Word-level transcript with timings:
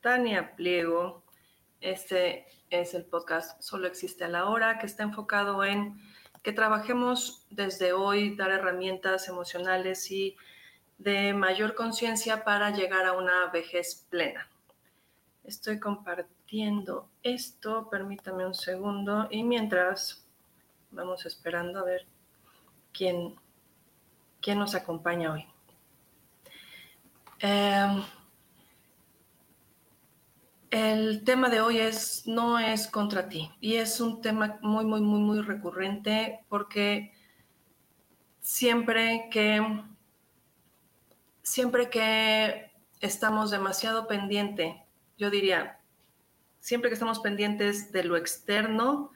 Tania 0.00 0.54
Pliego. 0.56 1.22
Este 1.80 2.46
es 2.70 2.94
el 2.94 3.04
podcast 3.04 3.60
Solo 3.62 3.86
existe 3.86 4.24
a 4.24 4.28
la 4.28 4.46
hora, 4.46 4.78
que 4.78 4.86
está 4.86 5.02
enfocado 5.02 5.64
en 5.64 6.00
que 6.42 6.52
trabajemos 6.52 7.46
desde 7.50 7.92
hoy, 7.92 8.36
dar 8.36 8.50
herramientas 8.50 9.28
emocionales 9.28 10.10
y 10.10 10.36
de 10.98 11.32
mayor 11.32 11.74
conciencia 11.74 12.44
para 12.44 12.70
llegar 12.70 13.06
a 13.06 13.12
una 13.12 13.46
vejez 13.50 14.06
plena. 14.08 14.48
Estoy 15.44 15.80
compartiendo 15.80 17.08
esto, 17.22 17.88
permítame 17.90 18.46
un 18.46 18.54
segundo, 18.54 19.28
y 19.30 19.42
mientras 19.42 20.26
vamos 20.90 21.26
esperando 21.26 21.80
a 21.80 21.84
ver 21.84 22.06
quién, 22.92 23.36
quién 24.40 24.58
nos 24.58 24.74
acompaña 24.74 25.32
hoy. 25.32 25.46
Em, 27.40 28.02
el 30.70 31.24
tema 31.24 31.48
de 31.48 31.60
hoy 31.60 31.78
es 31.78 32.26
no 32.26 32.58
es 32.58 32.86
contra 32.88 33.28
ti. 33.28 33.50
Y 33.60 33.76
es 33.76 34.00
un 34.00 34.20
tema 34.20 34.58
muy, 34.62 34.84
muy, 34.84 35.00
muy, 35.00 35.20
muy 35.20 35.40
recurrente 35.40 36.44
porque 36.48 37.12
siempre 38.40 39.28
que, 39.30 39.82
siempre 41.42 41.90
que 41.90 42.70
estamos 43.00 43.50
demasiado 43.50 44.06
pendiente, 44.06 44.84
yo 45.16 45.30
diría, 45.30 45.80
siempre 46.60 46.90
que 46.90 46.94
estamos 46.94 47.20
pendientes 47.20 47.92
de 47.92 48.04
lo 48.04 48.16
externo, 48.16 49.12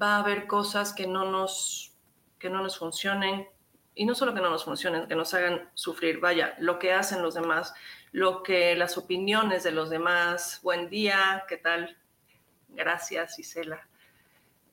va 0.00 0.16
a 0.16 0.20
haber 0.20 0.46
cosas 0.46 0.92
que 0.92 1.06
no 1.06 1.30
nos, 1.30 1.94
que 2.38 2.50
no 2.50 2.62
nos 2.62 2.78
funcionen, 2.78 3.46
y 3.94 4.06
no 4.06 4.14
solo 4.14 4.32
que 4.32 4.40
no 4.40 4.50
nos 4.50 4.64
funcionen, 4.64 5.06
que 5.06 5.14
nos 5.14 5.34
hagan 5.34 5.68
sufrir, 5.74 6.18
vaya, 6.18 6.54
lo 6.58 6.78
que 6.78 6.92
hacen 6.92 7.22
los 7.22 7.34
demás, 7.34 7.74
lo 8.12 8.42
que 8.42 8.76
las 8.76 8.98
opiniones 8.98 9.64
de 9.64 9.72
los 9.72 9.88
demás, 9.88 10.60
buen 10.62 10.90
día, 10.90 11.44
¿qué 11.48 11.56
tal? 11.56 11.96
Gracias, 12.68 13.38
Isela. 13.38 13.88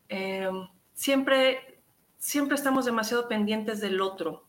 Em, 0.10 0.68
siempre, 0.94 1.82
siempre 2.18 2.56
estamos 2.56 2.86
demasiado 2.86 3.30
pendientes 3.30 3.80
del 3.80 4.02
otro 4.02 4.46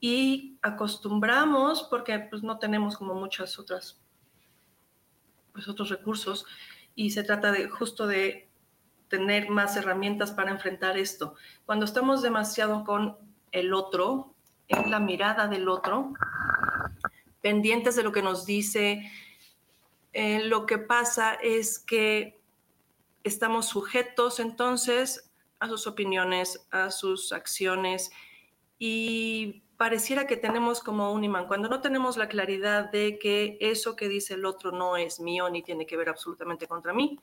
y 0.00 0.58
acostumbramos, 0.60 1.84
porque 1.84 2.18
pues, 2.18 2.42
no 2.42 2.58
tenemos 2.58 2.96
como 2.96 3.14
muchas 3.14 3.58
otras, 3.60 4.00
pues, 5.52 5.68
otros 5.68 5.88
recursos, 5.88 6.46
y 6.96 7.10
se 7.10 7.22
trata 7.22 7.52
de 7.52 7.68
justo 7.68 8.08
de 8.08 8.48
tener 9.08 9.50
más 9.50 9.76
herramientas 9.76 10.32
para 10.32 10.50
enfrentar 10.50 10.98
esto. 10.98 11.34
Cuando 11.64 11.84
estamos 11.84 12.22
demasiado 12.22 12.84
con 12.84 13.16
el 13.52 13.72
otro, 13.72 14.34
en 14.66 14.90
la 14.90 14.98
mirada 15.00 15.46
del 15.46 15.68
otro, 15.68 16.12
pendientes 17.48 17.96
de 17.96 18.02
lo 18.02 18.12
que 18.12 18.20
nos 18.20 18.44
dice. 18.44 19.10
Eh, 20.12 20.44
lo 20.44 20.66
que 20.66 20.76
pasa 20.76 21.32
es 21.32 21.78
que 21.78 22.42
estamos 23.24 23.68
sujetos 23.68 24.38
entonces 24.38 25.32
a 25.58 25.66
sus 25.66 25.86
opiniones, 25.86 26.68
a 26.70 26.90
sus 26.90 27.32
acciones 27.32 28.10
y 28.78 29.62
pareciera 29.78 30.26
que 30.26 30.36
tenemos 30.36 30.82
como 30.82 31.10
un 31.10 31.24
imán. 31.24 31.46
Cuando 31.46 31.70
no 31.70 31.80
tenemos 31.80 32.18
la 32.18 32.28
claridad 32.28 32.90
de 32.90 33.18
que 33.18 33.56
eso 33.62 33.96
que 33.96 34.10
dice 34.10 34.34
el 34.34 34.44
otro 34.44 34.70
no 34.70 34.98
es 34.98 35.18
mío 35.18 35.48
ni 35.48 35.62
tiene 35.62 35.86
que 35.86 35.96
ver 35.96 36.10
absolutamente 36.10 36.66
contra 36.66 36.92
mí, 36.92 37.18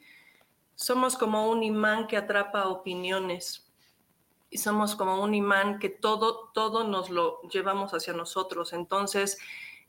somos 0.73 1.17
como 1.17 1.51
un 1.51 1.61
imán 1.61 2.07
que 2.07 2.17
atrapa 2.17 2.67
opiniones 2.67 3.71
y 4.49 4.57
somos 4.57 4.95
como 4.95 5.21
un 5.21 5.35
imán 5.35 5.77
que 5.77 5.89
todo, 5.89 6.49
todo 6.51 6.83
nos 6.83 7.11
lo 7.11 7.43
llevamos 7.43 7.93
hacia 7.93 8.13
nosotros. 8.13 8.73
Entonces, 8.73 9.37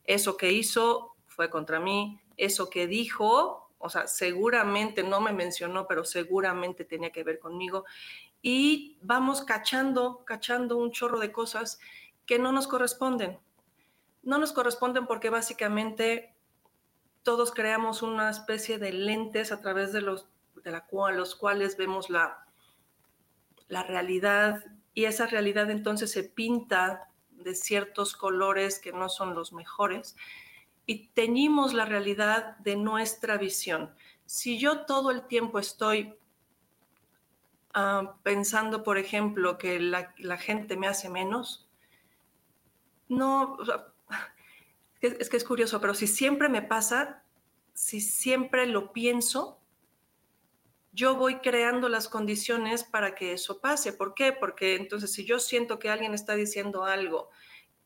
eso 0.07 0.37
que 0.37 0.51
hizo 0.51 1.15
fue 1.27 1.51
contra 1.51 1.79
mí, 1.79 2.19
eso 2.37 2.69
que 2.69 2.87
dijo, 2.87 3.69
o 3.77 3.89
sea, 3.89 4.07
seguramente 4.07 5.03
no 5.03 5.21
me 5.21 5.33
mencionó, 5.33 5.85
pero 5.85 6.03
seguramente 6.03 6.85
tenía 6.85 7.11
que 7.11 7.23
ver 7.23 7.37
conmigo. 7.39 7.85
Y 8.41 8.97
vamos 9.01 9.43
cachando, 9.43 10.23
cachando 10.25 10.77
un 10.77 10.91
chorro 10.91 11.19
de 11.19 11.31
cosas 11.31 11.79
que 12.25 12.39
no 12.39 12.51
nos 12.51 12.67
corresponden. 12.67 13.39
No 14.23 14.37
nos 14.37 14.51
corresponden 14.51 15.05
porque 15.05 15.29
básicamente 15.29 16.33
todos 17.23 17.51
creamos 17.51 18.01
una 18.01 18.29
especie 18.29 18.79
de 18.79 18.93
lentes 18.93 19.51
a 19.51 19.61
través 19.61 19.91
de 19.91 20.01
los, 20.01 20.27
de 20.63 20.71
la 20.71 20.85
cual, 20.85 21.17
los 21.17 21.35
cuales 21.35 21.77
vemos 21.77 22.09
la, 22.09 22.45
la 23.67 23.83
realidad 23.83 24.63
y 24.93 25.05
esa 25.05 25.27
realidad 25.27 25.69
entonces 25.69 26.11
se 26.11 26.23
pinta 26.23 27.09
de 27.37 27.55
ciertos 27.55 28.15
colores 28.15 28.79
que 28.79 28.91
no 28.91 29.09
son 29.09 29.33
los 29.33 29.53
mejores 29.53 30.15
y 30.85 31.09
teñimos 31.09 31.73
la 31.73 31.85
realidad 31.85 32.57
de 32.57 32.77
nuestra 32.77 33.37
visión. 33.37 33.93
Si 34.25 34.57
yo 34.57 34.85
todo 34.85 35.11
el 35.11 35.27
tiempo 35.27 35.59
estoy 35.59 36.15
ah, 37.73 38.15
pensando, 38.23 38.83
por 38.83 38.97
ejemplo, 38.97 39.57
que 39.57 39.79
la, 39.79 40.37
gente 40.37 40.77
me 40.77 40.87
hace 40.87 41.09
menos, 41.09 41.69
no, 43.09 43.57
es 45.01 45.29
que 45.29 45.37
es 45.37 45.43
curioso, 45.43 45.79
pero 45.79 45.93
si 45.93 46.07
siempre 46.07 46.49
me 46.49 46.61
pasa, 46.61 47.23
si 47.73 48.01
siempre 48.01 48.65
lo 48.65 48.93
pienso, 48.93 49.56
yo 50.97 51.15
voy 51.15 51.35
creando 51.35 51.89
las 51.89 52.09
condiciones 52.09 52.83
para 52.83 53.13
que 53.13 53.31
eso 53.31 53.61
pase. 53.61 53.93
¿Por 53.93 54.15
qué? 54.15 54.33
Porque 54.33 54.75
entonces 54.75 55.13
si 55.13 55.25
yo 55.25 55.39
siento 55.39 55.77
que 55.77 55.91
alguien 55.91 56.15
está 56.15 56.33
diciendo 56.33 56.85
algo 56.85 57.29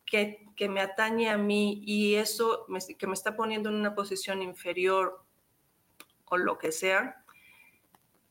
que, 0.06 0.46
que 0.56 0.70
me 0.70 0.80
atañe 0.80 1.30
a 1.30 1.38
mí 1.38 1.84
y 1.86 2.16
eso 2.16 2.66
que 2.98 3.08
me 3.08 3.14
está 3.14 3.36
poniendo 3.36 3.68
en 3.68 3.76
una 3.76 3.96
posición 3.96 4.42
inferior 4.42 5.26
o 6.24 6.38
lo 6.38 6.58
que 6.58 6.72
sea, 6.72 7.22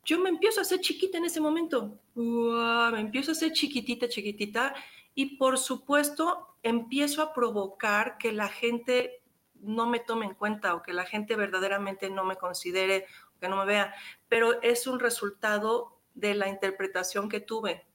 yo 0.02 0.18
me 0.18 0.30
empiezo 0.30 0.60
a 0.60 0.62
hacer 0.62 0.80
chiquita 0.80 1.18
en 1.18 1.26
ese 1.26 1.42
momento. 1.42 2.00
me 2.14 3.00
empiezo 3.00 3.32
a 3.32 3.34
hacer 3.34 3.52
chiquitita, 3.52 4.08
chiquitita 4.08 4.74
y 5.14 5.36
por 5.36 5.58
supuesto 5.58 6.56
empiezo 6.62 7.20
a 7.20 7.34
provocar 7.34 8.16
que 8.16 8.32
la 8.32 8.48
gente 8.48 9.20
no 9.60 9.86
me 9.86 10.00
tome 10.00 10.24
en 10.24 10.34
cuenta 10.34 10.74
o 10.74 10.82
que 10.82 10.94
la 10.94 11.04
gente 11.04 11.36
verdaderamente 11.36 12.08
no 12.08 12.24
me 12.24 12.36
considere 12.36 13.04
que 13.40 13.48
no 13.48 13.56
me 13.56 13.64
vea, 13.64 13.94
pero 14.28 14.60
es 14.62 14.86
un 14.86 15.00
resultado 15.00 15.98
de 16.14 16.34
la 16.34 16.48
interpretación 16.48 17.28
que 17.28 17.40
tuve. 17.40 17.86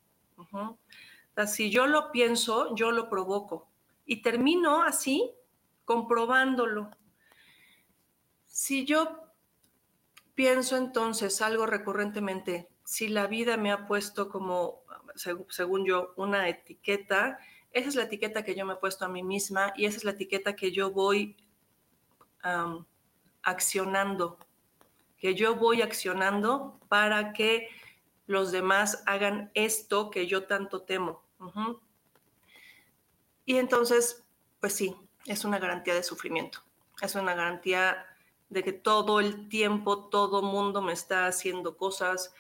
si 1.47 1.69
yo 1.69 1.87
lo 1.87 2.11
pienso, 2.11 2.75
yo 2.75 2.91
lo 2.91 3.09
provoco 3.09 3.69
y 4.05 4.21
termino 4.21 4.83
así 4.83 5.31
comprobándolo. 5.85 6.91
Si 8.45 8.85
yo 8.85 9.33
pienso 10.33 10.77
entonces 10.77 11.41
algo 11.41 11.65
recurrentemente, 11.65 12.69
si 12.83 13.07
la 13.07 13.27
vida 13.27 13.57
me 13.57 13.71
ha 13.71 13.87
puesto 13.87 14.29
como, 14.29 14.83
según 15.15 15.85
yo, 15.85 16.13
una 16.17 16.47
etiqueta, 16.49 17.39
esa 17.71 17.89
es 17.89 17.95
la 17.95 18.03
etiqueta 18.03 18.43
que 18.43 18.55
yo 18.55 18.65
me 18.65 18.73
he 18.73 18.77
puesto 18.77 19.05
a 19.05 19.09
mí 19.09 19.23
misma 19.23 19.73
y 19.75 19.85
esa 19.85 19.97
es 19.97 20.03
la 20.03 20.11
etiqueta 20.11 20.55
que 20.55 20.71
yo 20.71 20.91
voy 20.91 21.35
accionando, 23.41 24.37
que 25.25 25.33
yo 25.33 25.55
voy 25.55 25.81
accionando 25.81 26.79
para 26.87 27.33
que 27.33 27.67
los 28.27 28.51
demás 28.51 29.01
hagan 29.07 29.49
esto 29.55 30.11
que 30.11 30.27
yo 30.27 30.45
tanto 30.45 30.83
temo. 30.83 31.23
Y 33.43 33.57
entonces, 33.57 34.23
pues 34.59 34.73
sí, 34.73 34.95
es 35.25 35.43
una 35.43 35.57
garantía 35.57 35.95
de 35.95 36.03
sufrimiento, 36.03 36.59
es 37.01 37.15
una 37.15 37.33
garantía 37.33 38.05
de 38.49 38.63
que 38.63 38.71
todo 38.71 39.19
el 39.19 39.49
tiempo 39.49 40.09
todo 40.09 40.43
mundo 40.43 40.83
me 40.83 40.93
está 40.93 41.25
haciendo 41.25 41.75
cosas 41.75 42.31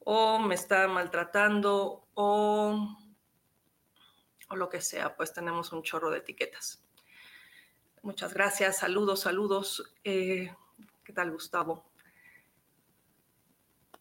o 0.00 0.38
me 0.38 0.56
está 0.56 0.86
maltratando 0.86 2.06
o, 2.12 2.94
o 4.50 4.56
lo 4.56 4.68
que 4.68 4.82
sea, 4.82 5.16
pues 5.16 5.32
tenemos 5.32 5.72
un 5.72 5.82
chorro 5.82 6.10
de 6.10 6.18
etiquetas. 6.18 6.84
Muchas 8.02 8.34
gracias, 8.34 8.80
saludos, 8.80 9.20
saludos. 9.20 9.94
Eh, 10.04 10.54
¿Qué 11.10 11.14
tal, 11.14 11.32
Gustavo? 11.32 11.82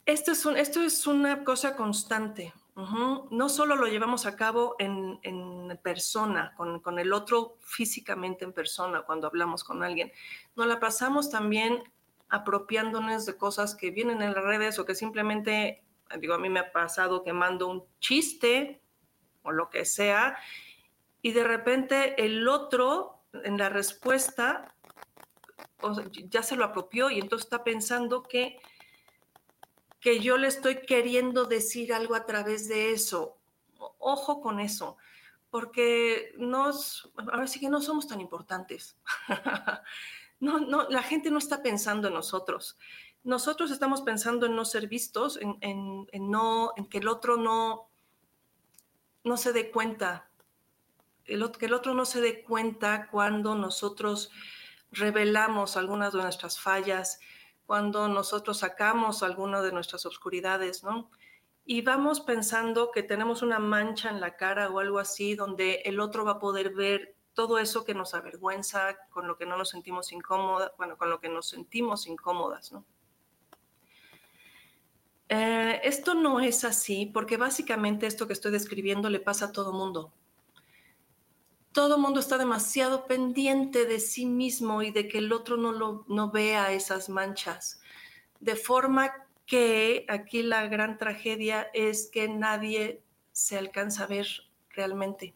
Esto 0.05 0.31
es, 0.31 0.45
esto 0.45 0.83
es 0.83 1.07
una 1.07 1.43
cosa 1.43 1.75
constante. 1.75 2.53
No 2.75 3.49
solo 3.49 3.75
lo 3.75 3.87
llevamos 3.87 4.27
a 4.27 4.35
cabo 4.35 4.75
en, 4.77 5.79
persona, 5.81 6.53
con, 6.55 6.99
el 6.99 7.11
otro 7.11 7.57
físicamente 7.61 8.45
en 8.45 8.53
persona, 8.53 9.01
cuando 9.01 9.25
hablamos 9.25 9.63
con 9.63 9.81
alguien, 9.81 10.11
nos 10.55 10.67
la 10.67 10.79
pasamos 10.79 11.31
también 11.31 11.81
apropiándonos 12.29 13.25
de 13.25 13.35
cosas 13.37 13.73
que 13.73 13.89
vienen 13.89 14.21
en 14.21 14.35
las 14.35 14.43
redes 14.43 14.77
o 14.77 14.85
que 14.85 14.93
simplemente, 14.93 15.81
digo, 16.19 16.35
a 16.35 16.37
mí 16.37 16.47
me 16.47 16.59
ha 16.59 16.71
pasado 16.71 17.23
que 17.23 17.33
mando 17.33 17.69
un 17.69 17.85
chiste 17.99 18.83
o 19.41 19.51
lo 19.51 19.71
que 19.71 19.83
sea, 19.83 20.37
y 21.23 21.31
de 21.31 21.43
repente 21.43 22.23
el 22.23 22.47
otro 22.47 23.23
en 23.33 23.57
la 23.57 23.69
respuesta 23.69 24.75
ya 26.29 26.43
se 26.43 26.55
lo 26.55 26.65
apropió 26.65 27.09
y 27.09 27.19
entonces 27.19 27.45
está 27.45 27.63
pensando 27.63 28.23
que 28.23 28.59
que 29.99 30.19
yo 30.19 30.37
le 30.37 30.47
estoy 30.47 30.81
queriendo 30.81 31.45
decir 31.45 31.93
algo 31.93 32.15
a 32.15 32.25
través 32.25 32.67
de 32.67 32.91
eso. 32.91 33.37
Ojo 33.97 34.41
con 34.41 34.59
eso, 34.59 34.97
porque 35.49 36.33
nos, 36.37 37.11
ahora 37.17 37.47
sí 37.47 37.59
que 37.59 37.69
no 37.69 37.81
somos 37.81 38.07
tan 38.07 38.21
importantes. 38.21 38.97
no, 40.39 40.59
no, 40.59 40.89
la 40.89 41.03
gente 41.03 41.31
no 41.31 41.37
está 41.37 41.61
pensando 41.61 42.07
en 42.07 42.13
nosotros. 42.13 42.77
Nosotros 43.23 43.71
estamos 43.71 44.01
pensando 44.01 44.45
en 44.45 44.55
no 44.55 44.63
ser 44.63 44.87
vistos, 44.87 45.37
en, 45.41 46.07
no, 46.13 46.71
en 46.77 46.87
que 46.87 46.99
el 46.99 47.07
otro 47.09 47.35
no, 47.35 47.89
no 49.23 49.37
se 49.37 49.51
dé 49.51 49.71
cuenta, 49.71 50.29
el, 51.25 51.51
que 51.51 51.65
el 51.65 51.73
otro 51.73 51.93
no 51.93 52.05
se 52.05 52.21
dé 52.21 52.43
cuenta 52.43 53.09
cuando 53.11 53.55
nosotros 53.55 54.31
revelamos 54.91 55.77
algunas 55.77 56.13
de 56.13 56.21
nuestras 56.21 56.59
fallas, 56.59 57.19
cuando 57.65 58.07
nosotros 58.07 58.59
sacamos 58.59 59.21
alguna 59.21 59.61
de 59.61 59.71
nuestras 59.71 60.05
oscuridades, 60.05 60.83
¿no? 60.83 61.11
Y 61.65 61.83
vamos 61.83 62.21
pensando 62.21 62.91
que 62.91 63.03
tenemos 63.03 63.43
una 63.43 63.59
mancha 63.59 64.09
en 64.09 64.19
la 64.19 64.35
cara 64.35 64.69
o 64.69 64.79
algo 64.79 64.97
así, 64.97 65.35
donde 65.35 65.83
el 65.85 65.99
otro 65.99 66.25
va 66.25 66.31
a 66.31 66.39
poder 66.39 66.73
ver 66.73 67.15
todo 67.35 67.59
eso 67.59 67.85
que 67.85 67.93
nos 67.93 68.15
avergüenza, 68.15 68.97
con 69.11 69.27
lo 69.27 69.37
que 69.37 69.45
no 69.45 69.55
nos 69.55 69.69
sentimos 69.69 70.11
incómodas, 70.11 70.71
bueno, 70.77 70.97
con 70.97 71.11
lo 71.11 71.19
que 71.19 71.29
nos 71.29 71.47
sentimos 71.47 72.07
incómodas, 72.07 72.71
¿no? 72.71 72.85
Eh, 75.31 75.79
esto 75.83 76.15
no 76.15 76.39
es 76.39 76.63
así, 76.63 77.05
porque 77.05 77.37
básicamente 77.37 78.07
esto 78.07 78.25
que 78.25 78.33
estoy 78.33 78.51
describiendo 78.51 79.11
le 79.11 79.19
pasa 79.19 79.45
a 79.45 79.51
todo 79.51 79.71
mundo 79.73 80.11
todo 81.71 81.95
el 81.95 82.01
mundo 82.01 82.19
está 82.19 82.37
demasiado 82.37 83.05
pendiente 83.05 83.85
de 83.85 83.99
sí 83.99 84.25
mismo 84.25 84.81
y 84.81 84.91
de 84.91 85.07
que 85.07 85.19
el 85.19 85.31
otro 85.31 85.57
no, 85.57 85.71
lo, 85.71 86.05
no 86.07 86.31
vea 86.31 86.71
esas 86.71 87.09
manchas. 87.09 87.81
De 88.39 88.55
forma 88.55 89.13
que 89.45 90.05
aquí 90.07 90.43
la 90.43 90.67
gran 90.67 90.97
tragedia 90.97 91.69
es 91.73 92.09
que 92.11 92.27
nadie 92.27 93.01
se 93.31 93.57
alcanza 93.57 94.03
a 94.03 94.07
ver 94.07 94.27
realmente. 94.69 95.33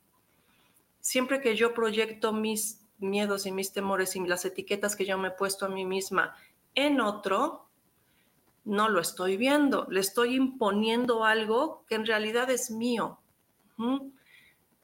Siempre 0.99 1.41
que 1.41 1.55
yo 1.55 1.73
proyecto 1.73 2.33
mis 2.33 2.81
miedos 2.97 3.45
y 3.45 3.51
mis 3.51 3.73
temores 3.73 4.15
y 4.15 4.19
las 4.21 4.45
etiquetas 4.45 4.95
que 4.95 5.05
yo 5.05 5.17
me 5.17 5.29
he 5.29 5.31
puesto 5.31 5.65
a 5.65 5.69
mí 5.69 5.85
misma 5.85 6.35
en 6.75 7.01
otro, 7.01 7.67
no 8.65 8.89
lo 8.89 9.01
estoy 9.01 9.37
viendo, 9.37 9.85
le 9.89 9.99
estoy 9.99 10.35
imponiendo 10.35 11.25
algo 11.25 11.83
que 11.87 11.95
en 11.95 12.05
realidad 12.05 12.49
es 12.49 12.71
mío. 12.71 13.19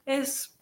Es 0.05 0.58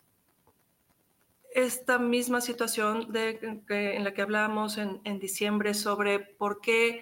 esta 1.57 1.97
misma 1.97 2.39
situación 2.39 3.11
de, 3.11 3.63
en 3.67 4.03
la 4.03 4.13
que 4.13 4.21
hablábamos 4.21 4.77
en, 4.77 5.19
diciembre 5.19 5.73
sobre 5.73 6.19
por 6.19 6.61
qué 6.61 7.01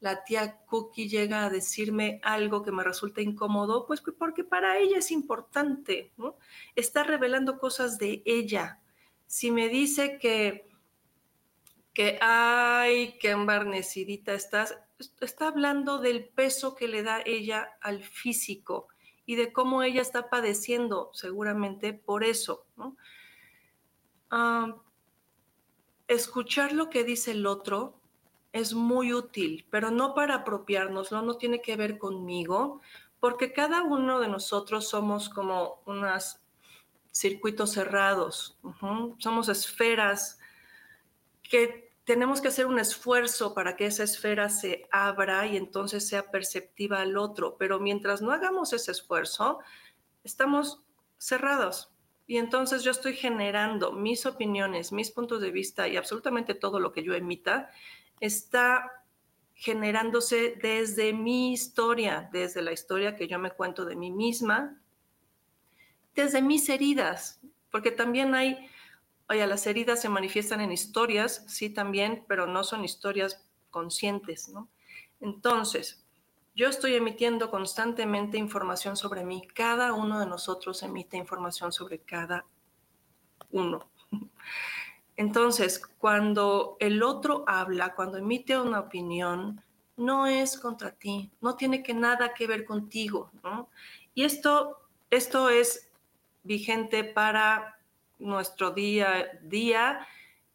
la 0.00 0.24
tía 0.24 0.56
Cookie 0.64 1.06
llega 1.06 1.44
a 1.44 1.50
decirme 1.50 2.18
algo 2.22 2.62
que 2.62 2.72
me 2.72 2.82
resulta 2.82 3.20
incómodo, 3.20 3.86
pues 3.86 4.00
porque 4.00 4.42
para 4.42 4.78
ella 4.78 4.96
es 4.96 5.10
importante, 5.10 6.12
¿no? 6.16 6.36
Está 6.76 7.04
revelando 7.04 7.58
cosas 7.58 7.98
de 7.98 8.22
ella. 8.24 8.80
Si 9.26 9.50
me 9.50 9.68
dice 9.68 10.18
que, 10.18 10.66
que 11.92 12.18
ay, 12.22 13.18
qué 13.20 13.32
embarnecidita 13.32 14.32
estás, 14.32 14.78
está 15.20 15.48
hablando 15.48 15.98
del 15.98 16.24
peso 16.24 16.74
que 16.74 16.88
le 16.88 17.02
da 17.02 17.20
ella 17.26 17.76
al 17.82 18.02
físico 18.02 18.88
y 19.26 19.34
de 19.34 19.52
cómo 19.52 19.82
ella 19.82 20.00
está 20.00 20.30
padeciendo 20.30 21.10
seguramente 21.12 21.92
por 21.92 22.24
eso, 22.24 22.64
¿no? 22.78 22.96
Escuchar 26.08 26.72
lo 26.72 26.90
que 26.90 27.04
dice 27.04 27.32
el 27.32 27.46
otro 27.46 28.00
es 28.52 28.74
muy 28.74 29.12
útil, 29.12 29.66
pero 29.70 29.90
no 29.90 30.14
para 30.14 30.36
apropiárnoslo, 30.36 31.22
no 31.22 31.36
tiene 31.36 31.62
que 31.62 31.76
ver 31.76 31.98
conmigo, 31.98 32.80
porque 33.20 33.52
cada 33.52 33.82
uno 33.82 34.18
de 34.18 34.28
nosotros 34.28 34.88
somos 34.88 35.28
como 35.28 35.82
unos 35.86 36.40
circuitos 37.12 37.72
cerrados, 37.72 38.58
somos 39.18 39.48
esferas 39.48 40.38
que 41.42 41.90
tenemos 42.04 42.40
que 42.40 42.48
hacer 42.48 42.66
un 42.66 42.78
esfuerzo 42.78 43.54
para 43.54 43.76
que 43.76 43.86
esa 43.86 44.02
esfera 44.02 44.48
se 44.48 44.88
abra 44.90 45.46
y 45.46 45.56
entonces 45.56 46.08
sea 46.08 46.30
perceptiva 46.30 47.00
al 47.00 47.16
otro, 47.16 47.56
pero 47.56 47.78
mientras 47.78 48.20
no 48.20 48.32
hagamos 48.32 48.72
ese 48.72 48.90
esfuerzo, 48.90 49.60
estamos 50.24 50.82
cerrados. 51.18 51.89
Y 52.30 52.38
entonces 52.38 52.84
yo 52.84 52.92
estoy 52.92 53.14
generando 53.14 53.90
mis 53.90 54.24
opiniones, 54.24 54.92
mis 54.92 55.10
puntos 55.10 55.40
de 55.40 55.50
vista 55.50 55.88
y 55.88 55.96
absolutamente 55.96 56.54
todo 56.54 56.78
lo 56.78 56.92
que 56.92 57.02
yo 57.02 57.12
emita 57.14 57.72
está 58.20 59.04
generándose 59.54 60.56
desde 60.62 61.12
mi 61.12 61.52
historia, 61.52 62.30
desde 62.32 62.62
la 62.62 62.70
historia 62.70 63.16
que 63.16 63.26
yo 63.26 63.40
me 63.40 63.50
cuento 63.50 63.84
de 63.84 63.96
mí 63.96 64.12
misma, 64.12 64.80
desde 66.14 66.40
mis 66.40 66.68
heridas, 66.68 67.40
porque 67.72 67.90
también 67.90 68.32
hay, 68.36 68.64
oye, 69.28 69.44
las 69.48 69.66
heridas 69.66 70.00
se 70.00 70.08
manifiestan 70.08 70.60
en 70.60 70.70
historias, 70.70 71.44
sí 71.48 71.68
también, 71.68 72.24
pero 72.28 72.46
no 72.46 72.62
son 72.62 72.84
historias 72.84 73.44
conscientes, 73.70 74.48
¿no? 74.50 74.68
Entonces, 75.18 75.99
yo 76.60 76.68
estoy 76.68 76.94
emitiendo 76.94 77.50
constantemente 77.50 78.36
información 78.36 78.94
sobre 78.94 79.24
mí. 79.24 79.48
Cada 79.54 79.94
uno 79.94 80.20
de 80.20 80.26
nosotros 80.26 80.82
emite 80.82 81.16
información 81.16 81.72
sobre 81.72 82.00
cada 82.00 82.44
uno. 83.50 83.88
Entonces, 85.16 85.78
cuando 85.78 86.76
el 86.78 87.02
otro 87.02 87.44
habla, 87.46 87.94
cuando 87.94 88.18
emite 88.18 88.58
una 88.58 88.80
opinión, 88.80 89.62
no 89.96 90.26
es 90.26 90.58
contra 90.58 90.90
ti, 90.90 91.30
no 91.40 91.56
tiene 91.56 91.82
que 91.82 91.94
nada 91.94 92.34
que 92.34 92.46
ver 92.46 92.66
contigo, 92.66 93.30
Y 94.12 94.24
esto, 94.24 94.80
esto 95.08 95.48
es 95.48 95.90
vigente 96.42 97.04
para 97.04 97.78
nuestro 98.18 98.72
día 98.72 99.16
a 99.16 99.24
día, 99.44 100.06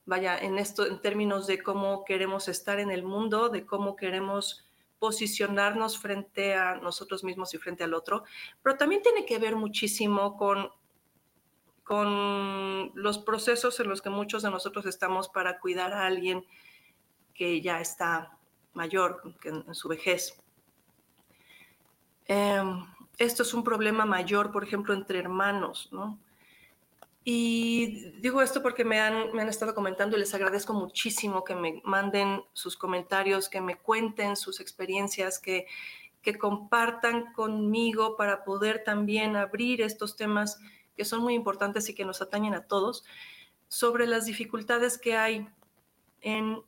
vaya, 0.06 0.38
en 0.38 0.60
esto, 0.60 0.86
en 0.86 1.02
términos 1.02 1.48
de 1.48 1.64
cómo 1.64 2.06
queremos 2.06 2.48
estar 2.48 2.80
en 2.80 2.92
el 2.92 3.02
mundo, 3.02 3.50
de 3.50 3.66
cómo 3.66 3.96
queremos 3.96 4.65
posicionarnos 5.00 6.00
frente 6.00 6.56
a 6.56 6.76
nosotros 6.76 7.24
mismos 7.24 7.54
y 7.54 7.58
frente 7.58 7.84
al 7.84 7.94
otro, 7.94 8.24
pero 8.64 8.78
también 8.78 9.02
tiene 9.02 9.26
que 9.26 9.38
ver 9.40 9.56
muchísimo 9.56 10.38
con, 10.38 10.70
con 11.84 12.92
los 12.96 13.20
procesos 13.20 13.80
en 13.80 13.90
los 13.90 14.02
que 14.02 14.10
muchos 14.10 14.44
de 14.44 14.52
nosotros 14.52 14.86
estamos 14.86 15.30
para 15.30 15.60
cuidar 15.60 15.94
a 15.94 16.06
alguien 16.06 16.46
que 17.34 17.62
ya 17.62 17.82
está 17.82 18.38
mayor, 18.74 19.22
que 19.40 19.50
en, 19.50 19.76
su 19.76 19.88
vejez. 19.88 20.42
Em, 22.26 22.86
esto 23.18 23.44
es 23.44 23.54
un 23.54 23.64
problema 23.64 24.06
mayor, 24.06 24.52
por 24.52 24.64
ejemplo, 24.64 24.94
entre 24.94 25.20
hermanos, 25.20 25.90
¿no? 25.92 26.20
Y 27.28 28.12
digo 28.22 28.44
esto 28.44 28.62
porque 28.62 28.86
me 28.86 29.00
han, 29.00 29.34
me 29.34 29.42
han 29.42 29.50
estado 29.50 29.74
comentando 29.74 30.16
y 30.16 30.20
les 30.20 30.36
agradezco 30.36 30.74
muchísimo 30.74 31.44
que 31.44 31.56
me 31.56 31.82
manden 31.84 32.44
sus 32.54 32.78
comentarios, 32.78 33.50
que 33.50 33.62
me 33.62 33.78
cuenten 33.78 34.36
sus 34.36 34.60
experiencias, 34.60 35.40
que, 35.40 35.66
que 36.22 36.38
compartan 36.38 37.34
conmigo 37.34 38.16
para 38.16 38.44
poder 38.44 38.84
también 38.84 39.36
abrir 39.36 39.82
estos 39.82 40.16
temas 40.16 40.60
que 40.96 41.04
son 41.04 41.24
muy 41.24 41.34
importantes 41.34 41.90
y 41.90 41.96
que 41.96 42.06
nos 42.06 42.22
atañen 42.22 42.54
a 42.54 42.68
todos, 42.68 43.04
sobre 43.70 44.06
las 44.06 44.26
dificultades 44.26 45.00
que 45.00 45.18
hay 45.18 45.50
en, 46.22 46.62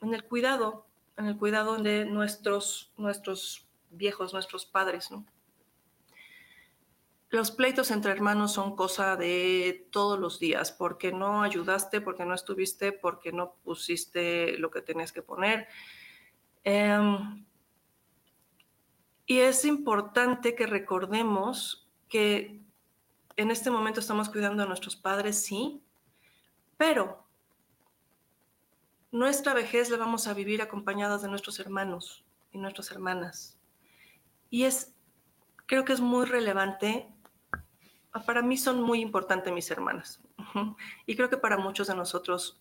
en 0.00 0.12
el 0.12 0.24
cuidado, 0.24 0.86
en 1.18 1.26
el 1.26 1.36
cuidado 1.36 1.76
de 1.78 2.04
nuestros, 2.04 2.92
nuestros 2.96 3.64
viejos, 3.90 4.32
nuestros 4.32 4.66
padres, 4.66 5.12
¿no? 5.12 5.24
Los 7.30 7.52
pleitos 7.52 7.92
entre 7.92 8.10
hermanos 8.10 8.52
son 8.52 8.74
cosa 8.74 9.14
de 9.14 9.86
todos 9.92 10.18
los 10.18 10.40
días, 10.40 10.72
porque 10.72 11.12
no 11.12 11.44
ayudaste, 11.44 12.00
porque 12.00 12.24
no 12.24 12.34
estuviste, 12.34 12.90
porque 12.90 13.30
no 13.30 13.54
pusiste 13.62 14.58
lo 14.58 14.72
que 14.72 14.82
tenías 14.82 15.12
que 15.12 15.22
poner. 15.22 15.68
Em, 16.64 17.46
y 19.26 19.38
es 19.38 19.64
importante 19.64 20.56
que 20.56 20.66
recordemos 20.66 21.88
que 22.08 22.60
en 23.36 23.52
este 23.52 23.70
momento 23.70 24.00
estamos 24.00 24.28
cuidando 24.28 24.64
a 24.64 24.66
nuestros 24.66 24.96
padres, 24.96 25.40
sí, 25.40 25.80
pero 26.76 27.24
nuestra 29.12 29.54
vejez 29.54 29.88
la 29.88 29.98
vamos 29.98 30.26
a 30.26 30.34
vivir 30.34 30.62
acompañados 30.62 31.22
de 31.22 31.28
nuestros 31.28 31.60
hermanos 31.60 32.24
y 32.50 32.58
nuestras 32.58 32.90
hermanas. 32.90 33.56
Y 34.50 34.64
es, 34.64 34.96
creo 35.66 35.84
que 35.84 35.92
es 35.92 36.00
muy 36.00 36.26
relevante 36.26 37.08
para 38.26 38.42
mí 38.42 38.56
son 38.56 38.82
muy 38.82 39.00
importantes 39.00 39.52
mis 39.52 39.70
hermanas. 39.70 40.20
Y 41.06 41.16
creo 41.16 41.30
que 41.30 41.36
para 41.36 41.56
muchos 41.56 41.86
de 41.86 41.94
nosotros 41.94 42.60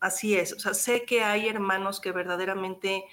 así 0.00 0.34
es. 0.34 0.52
O 0.52 0.58
sea, 0.58 0.74
sé 0.74 1.04
que 1.04 1.22
hay 1.22 1.48
hermanos 1.48 2.00
que 2.00 2.12
verdaderamente, 2.12 3.04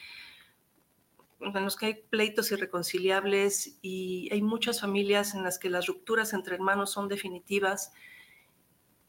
en 1.39 1.63
los 1.63 1.75
que 1.75 1.85
hay 1.87 1.93
pleitos 2.09 2.51
irreconciliables 2.51 3.77
y 3.81 4.29
hay 4.31 4.41
muchas 4.41 4.81
familias 4.81 5.35
en 5.35 5.43
las 5.43 5.59
que 5.59 5.69
las 5.69 5.87
rupturas 5.87 6.33
entre 6.33 6.55
hermanos 6.55 6.91
son 6.91 7.07
definitivas. 7.07 7.93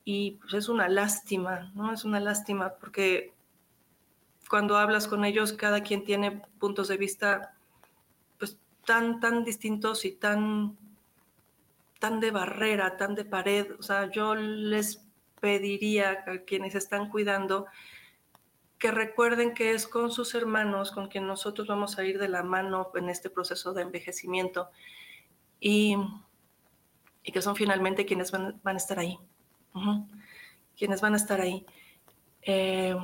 Y 0.04 0.32
pues 0.32 0.54
es 0.54 0.68
una 0.68 0.88
lástima, 0.88 1.73
¿no? 1.75 1.92
Es 1.92 2.04
una 2.04 2.20
lástima 2.20 2.75
porque 2.80 3.35
cuando 4.49 4.76
hablas 4.76 5.08
con 5.08 5.25
ellos, 5.25 5.52
cada 5.52 5.82
quien 5.82 6.04
tiene 6.04 6.42
puntos 6.61 6.88
de 6.88 6.96
vista 6.96 7.56
pues 8.38 8.58
tan, 8.85 9.18
tan 9.20 9.44
distintos 9.44 10.04
y 10.04 10.12
tan 10.12 10.78
tan 12.06 12.20
de 12.20 12.30
barrera, 12.30 12.96
tan 12.96 13.16
de 13.16 13.25
pared. 13.25 13.72
O 13.80 13.82
sea, 13.82 14.08
yo 14.08 14.36
les 14.36 15.04
pediría 15.40 16.25
a 16.25 16.38
quienes 16.46 16.76
están 16.76 17.10
cuidando 17.10 17.66
que 18.78 18.92
recuerden 18.92 19.54
que 19.54 19.72
es 19.72 19.88
con 19.88 20.12
sus 20.12 20.32
hermanos 20.36 20.92
con 20.92 21.08
quien 21.08 21.26
nosotros 21.26 21.66
vamos 21.66 21.98
a 21.98 22.04
ir 22.04 22.20
de 22.20 22.28
la 22.28 22.44
mano 22.44 22.92
en 22.94 23.08
este 23.08 23.28
proceso 23.28 23.72
de 23.72 23.82
envejecimiento 23.82 24.70
y, 25.58 25.96
que 27.25 27.42
son 27.42 27.56
finalmente 27.56 28.06
quienes 28.06 28.30
van, 28.30 28.60
a 28.62 28.72
estar 28.72 29.00
ahí, 29.00 29.18
quienes 30.78 31.00
van 31.00 31.14
a 31.14 31.16
estar 31.16 31.40
ahí. 31.40 31.66
Eh, 32.42 32.94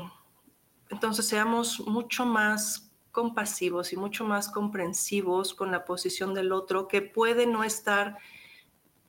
entonces 0.91 1.27
seamos 1.27 1.81
mucho 1.81 2.25
más 2.25 2.93
compasivos 3.11 3.93
y 3.93 3.97
mucho 3.97 4.25
más 4.25 4.49
comprensivos 4.49 5.55
con 5.55 5.73
la 5.73 5.85
posición 5.85 6.35
del 6.35 6.53
otro 6.53 6.87
que 6.87 7.03
puede 7.03 7.49
no 7.49 7.65
estar 7.65 8.19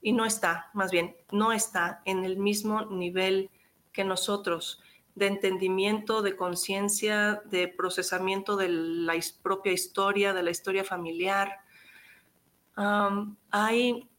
y 0.04 0.12
no 0.12 0.26
está, 0.26 0.70
más 0.74 0.92
bien, 0.92 1.16
no 1.32 1.54
está 1.54 2.02
en 2.04 2.26
el 2.26 2.38
mismo 2.38 2.86
nivel 2.86 3.50
que 3.94 4.04
nosotros 4.04 4.84
de 5.16 5.28
entendimiento, 5.28 6.22
de 6.22 6.36
conciencia, 6.36 7.42
de 7.46 7.70
procesamiento 7.70 8.58
de 8.58 8.68
la 8.68 9.14
propia 9.42 9.72
historia, 9.72 10.34
de 10.34 10.44
la 10.44 10.52
historia 10.52 10.84
familiar. 10.84 11.60
hay, 12.76 14.10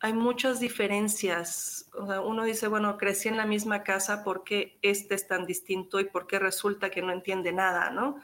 hay 0.00 0.12
muchas 0.14 0.58
diferencias. 0.58 1.90
uno 2.24 2.44
dice, 2.44 2.68
bueno, 2.68 2.96
crecí 2.96 3.28
en 3.28 3.36
la 3.36 3.46
misma 3.46 3.82
casa, 3.82 4.24
¿por 4.24 4.42
qué 4.42 4.78
este 4.80 5.16
es 5.16 5.28
tan 5.28 5.44
distinto 5.44 6.00
y 6.00 6.04
por 6.04 6.26
qué 6.26 6.38
resulta 6.38 6.90
que 6.90 7.02
no 7.02 7.12
entiende 7.12 7.52
nada, 7.52 7.90
no? 7.90 8.16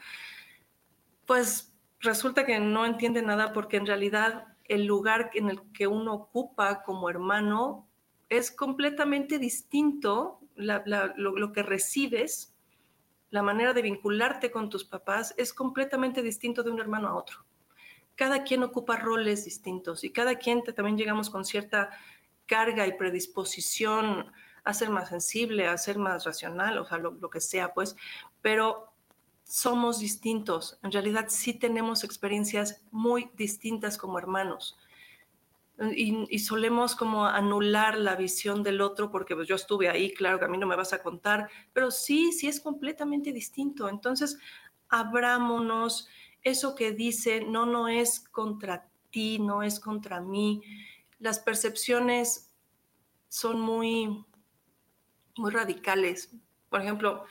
Pues 1.27 1.73
resulta 1.99 2.45
que 2.45 2.59
no 2.59 2.85
entiende 2.85 3.21
nada 3.21 3.53
porque 3.53 3.77
en 3.77 3.85
realidad 3.85 4.50
el 4.71 4.85
lugar 4.85 5.31
en 5.33 5.49
el 5.49 5.61
que 5.73 5.85
uno 5.85 6.13
ocupa 6.13 6.81
como 6.83 7.09
hermano 7.09 7.89
es 8.29 8.51
completamente 8.51 9.37
distinto, 9.37 10.39
lo, 10.55 11.51
que 11.51 11.61
recibes, 11.61 12.55
la 13.31 13.43
manera 13.43 13.73
de 13.73 13.81
vincularte 13.81 14.49
con 14.49 14.69
tus 14.69 14.85
papás 14.85 15.33
es 15.37 15.53
completamente 15.53 16.21
distinto 16.21 16.63
de 16.63 16.71
un 16.71 16.79
hermano 16.79 17.09
a 17.09 17.15
otro. 17.15 17.39
Cada 18.15 18.43
quien 18.43 18.63
ocupa 18.63 18.95
roles 18.95 19.43
distintos 19.43 20.05
y 20.05 20.11
cada 20.11 20.35
quien 20.35 20.63
también 20.63 20.97
llegamos 20.97 21.29
con 21.29 21.43
cierta 21.43 21.89
carga 22.45 22.87
y 22.87 22.93
predisposición 22.93 24.31
a 24.63 24.73
ser 24.73 24.89
más 24.89 25.09
sensible, 25.09 25.67
a 25.67 25.77
ser 25.77 25.97
más 25.97 26.23
racional, 26.23 26.77
o 26.77 26.85
sea, 26.85 26.97
lo, 26.97 27.11
lo 27.11 27.29
que 27.29 27.41
sea, 27.41 27.73
pues, 27.73 27.97
pero 28.41 28.90
somos 29.51 29.99
distintos. 29.99 30.79
En 30.81 30.93
realidad 30.93 31.25
sí 31.27 31.53
tenemos 31.53 32.05
experiencias 32.05 32.81
muy 32.89 33.29
distintas 33.35 33.97
como 33.97 34.17
hermanos. 34.17 34.79
Y, 35.93 36.39
solemos 36.39 36.95
como 36.95 37.25
anular 37.25 37.97
la 37.97 38.15
visión 38.15 38.63
del 38.63 38.79
otro 38.79 39.11
porque 39.11 39.35
pues, 39.35 39.49
yo 39.49 39.55
estuve 39.55 39.89
ahí, 39.89 40.13
claro 40.13 40.39
que 40.39 40.45
a 40.45 40.47
mí 40.47 40.57
no 40.57 40.67
me 40.67 40.77
vas 40.77 40.93
a 40.93 41.03
contar, 41.03 41.49
pero 41.73 41.91
sí, 41.91 42.31
sí 42.31 42.47
es 42.47 42.61
completamente 42.61 43.33
distinto. 43.33 43.89
Entonces, 43.89 44.37
abrámonos, 44.87 46.07
eso 46.43 46.73
que 46.73 46.93
dice, 46.93 47.41
no, 47.41 47.65
no 47.65 47.89
es 47.89 48.21
contra 48.21 48.87
ti, 49.09 49.37
no 49.37 49.63
es 49.63 49.81
contra 49.81 50.21
mí. 50.21 50.61
Las 51.19 51.39
percepciones 51.39 52.49
son 53.27 53.59
muy, 53.59 54.23
muy 55.35 55.51
radicales. 55.51 56.31
Por 56.69 56.79
ejemplo, 56.79 57.25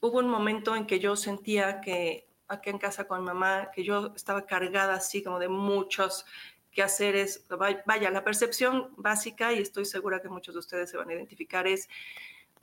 hubo 0.00 0.18
un 0.18 0.28
momento 0.28 0.76
en 0.76 0.86
que 0.86 1.00
yo 1.00 1.16
sentía 1.16 1.80
que 1.80 2.28
aquí 2.48 2.70
en 2.70 2.78
casa 2.78 3.06
con 3.06 3.24
mamá, 3.24 3.70
que 3.72 3.84
yo 3.84 4.12
estaba 4.16 4.46
cargada 4.46 4.94
así 4.94 5.22
como 5.22 5.38
de 5.38 5.48
muchos 5.48 6.24
quehaceres. 6.70 7.46
Vaya, 7.86 8.10
la 8.10 8.24
percepción 8.24 8.92
básica, 8.96 9.52
y 9.52 9.58
estoy 9.58 9.84
segura 9.84 10.20
que 10.20 10.28
muchos 10.28 10.54
de 10.54 10.60
ustedes 10.60 10.90
se 10.90 10.96
van 10.96 11.10
a 11.10 11.14
identificar, 11.14 11.66
es 11.66 11.88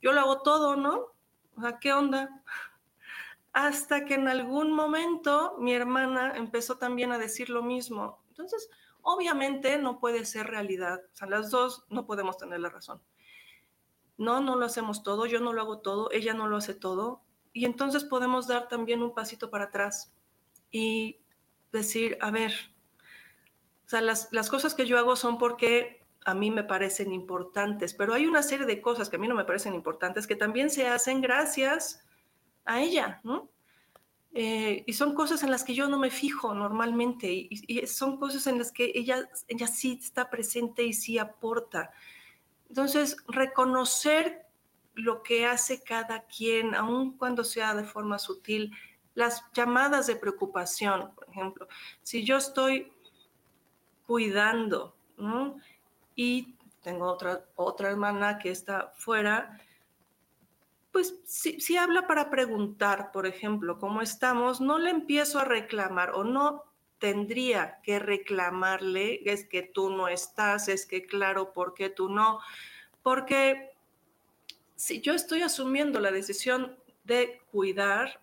yo 0.02 0.12
lo 0.12 0.20
hago 0.20 0.42
todo, 0.42 0.76
¿no? 0.76 1.12
O 1.56 1.60
sea, 1.60 1.78
¿qué 1.78 1.92
onda? 1.92 2.42
Hasta 3.52 4.04
que 4.04 4.14
en 4.14 4.28
algún 4.28 4.72
momento 4.72 5.56
mi 5.58 5.72
hermana 5.72 6.34
empezó 6.36 6.76
también 6.76 7.12
a 7.12 7.18
decir 7.18 7.48
lo 7.48 7.62
mismo. 7.62 8.22
Entonces, 8.28 8.68
obviamente 9.00 9.78
no 9.78 9.98
puede 9.98 10.24
ser 10.26 10.48
realidad. 10.48 11.00
O 11.12 11.16
sea, 11.16 11.28
las 11.28 11.50
dos 11.50 11.84
no 11.88 12.06
podemos 12.06 12.36
tener 12.36 12.60
la 12.60 12.68
razón. 12.68 13.00
No, 14.18 14.40
no 14.40 14.56
lo 14.56 14.66
hacemos 14.66 15.02
todo, 15.02 15.26
yo 15.26 15.40
no 15.40 15.52
lo 15.52 15.62
hago 15.62 15.78
todo, 15.78 16.10
ella 16.10 16.34
no 16.34 16.48
lo 16.48 16.56
hace 16.56 16.74
todo, 16.74 17.22
y 17.56 17.64
entonces 17.64 18.04
podemos 18.04 18.46
dar 18.46 18.68
también 18.68 19.02
un 19.02 19.14
pasito 19.14 19.48
para 19.48 19.64
atrás 19.64 20.12
y 20.70 21.16
decir, 21.72 22.18
a 22.20 22.30
ver, 22.30 22.52
o 23.86 23.88
sea, 23.88 24.02
las, 24.02 24.28
las 24.30 24.50
cosas 24.50 24.74
que 24.74 24.84
yo 24.84 24.98
hago 24.98 25.16
son 25.16 25.38
porque 25.38 26.04
a 26.26 26.34
mí 26.34 26.50
me 26.50 26.64
parecen 26.64 27.14
importantes, 27.14 27.94
pero 27.94 28.12
hay 28.12 28.26
una 28.26 28.42
serie 28.42 28.66
de 28.66 28.82
cosas 28.82 29.08
que 29.08 29.16
a 29.16 29.18
mí 29.18 29.26
no 29.26 29.34
me 29.34 29.46
parecen 29.46 29.72
importantes 29.72 30.26
que 30.26 30.36
también 30.36 30.68
se 30.68 30.86
hacen 30.86 31.22
gracias 31.22 32.04
a 32.66 32.82
ella, 32.82 33.22
¿no? 33.24 33.48
Eh, 34.34 34.84
y 34.86 34.92
son 34.92 35.14
cosas 35.14 35.42
en 35.42 35.50
las 35.50 35.64
que 35.64 35.74
yo 35.74 35.88
no 35.88 35.98
me 35.98 36.10
fijo 36.10 36.52
normalmente 36.52 37.32
y, 37.32 37.48
y, 37.66 37.86
son 37.86 38.18
cosas 38.18 38.46
en 38.48 38.58
las 38.58 38.70
que 38.70 38.92
ella, 38.94 39.30
ella 39.48 39.66
sí 39.66 39.98
está 40.02 40.28
presente 40.28 40.82
y 40.82 40.92
sí 40.92 41.16
aporta. 41.18 41.90
Entonces, 42.68 43.16
reconocer 43.28 44.45
lo 44.96 45.22
que 45.22 45.46
hace 45.46 45.82
cada 45.82 46.24
quien, 46.24 46.74
aun 46.74 47.16
cuando 47.16 47.44
sea 47.44 47.74
de 47.74 47.84
forma 47.84 48.18
sutil, 48.18 48.72
las 49.14 49.44
llamadas 49.52 50.06
de 50.06 50.16
preocupación, 50.16 51.14
por 51.14 51.28
ejemplo, 51.28 51.68
si 52.02 52.24
yo 52.24 52.36
estoy 52.36 52.92
cuidando 54.06 54.96
y 56.14 56.54
tengo 56.82 57.06
otra, 57.06 57.44
otra 57.56 57.90
hermana 57.90 58.38
que 58.38 58.50
está 58.50 58.92
fuera, 58.96 59.60
pues 60.92 61.14
si, 61.24 61.60
si, 61.60 61.76
habla 61.76 62.06
para 62.06 62.30
preguntar, 62.30 63.12
por 63.12 63.26
ejemplo, 63.26 63.78
cómo 63.78 64.00
estamos, 64.00 64.60
no 64.60 64.78
le 64.78 64.90
empiezo 64.90 65.38
a 65.38 65.44
reclamar 65.44 66.10
o 66.10 66.24
no 66.24 66.64
tendría 66.98 67.80
que 67.82 67.98
reclamarle, 67.98 69.20
es 69.30 69.46
que 69.46 69.62
tú 69.62 69.90
no 69.90 70.08
estás, 70.08 70.68
es 70.68 70.86
que 70.86 71.06
claro, 71.06 71.52
¿por 71.52 71.74
qué 71.74 71.90
tú 71.90 72.08
no? 72.08 72.40
Porque 73.02 73.75
si 74.76 75.00
yo 75.00 75.14
estoy 75.14 75.42
asumiendo 75.42 75.98
la 76.00 76.10
decisión 76.10 76.76
de 77.04 77.40
cuidar, 77.50 78.20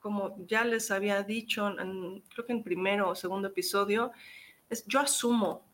como 0.00 0.36
ya 0.46 0.64
les 0.64 0.90
había 0.90 1.22
dicho, 1.22 1.68
en, 1.68 2.20
creo 2.32 2.46
que 2.46 2.52
en 2.52 2.62
primero 2.62 3.10
o 3.10 3.14
segundo 3.14 3.48
episodio, 3.48 4.12
es, 4.68 4.84
yo 4.86 5.00
asumo, 5.00 5.64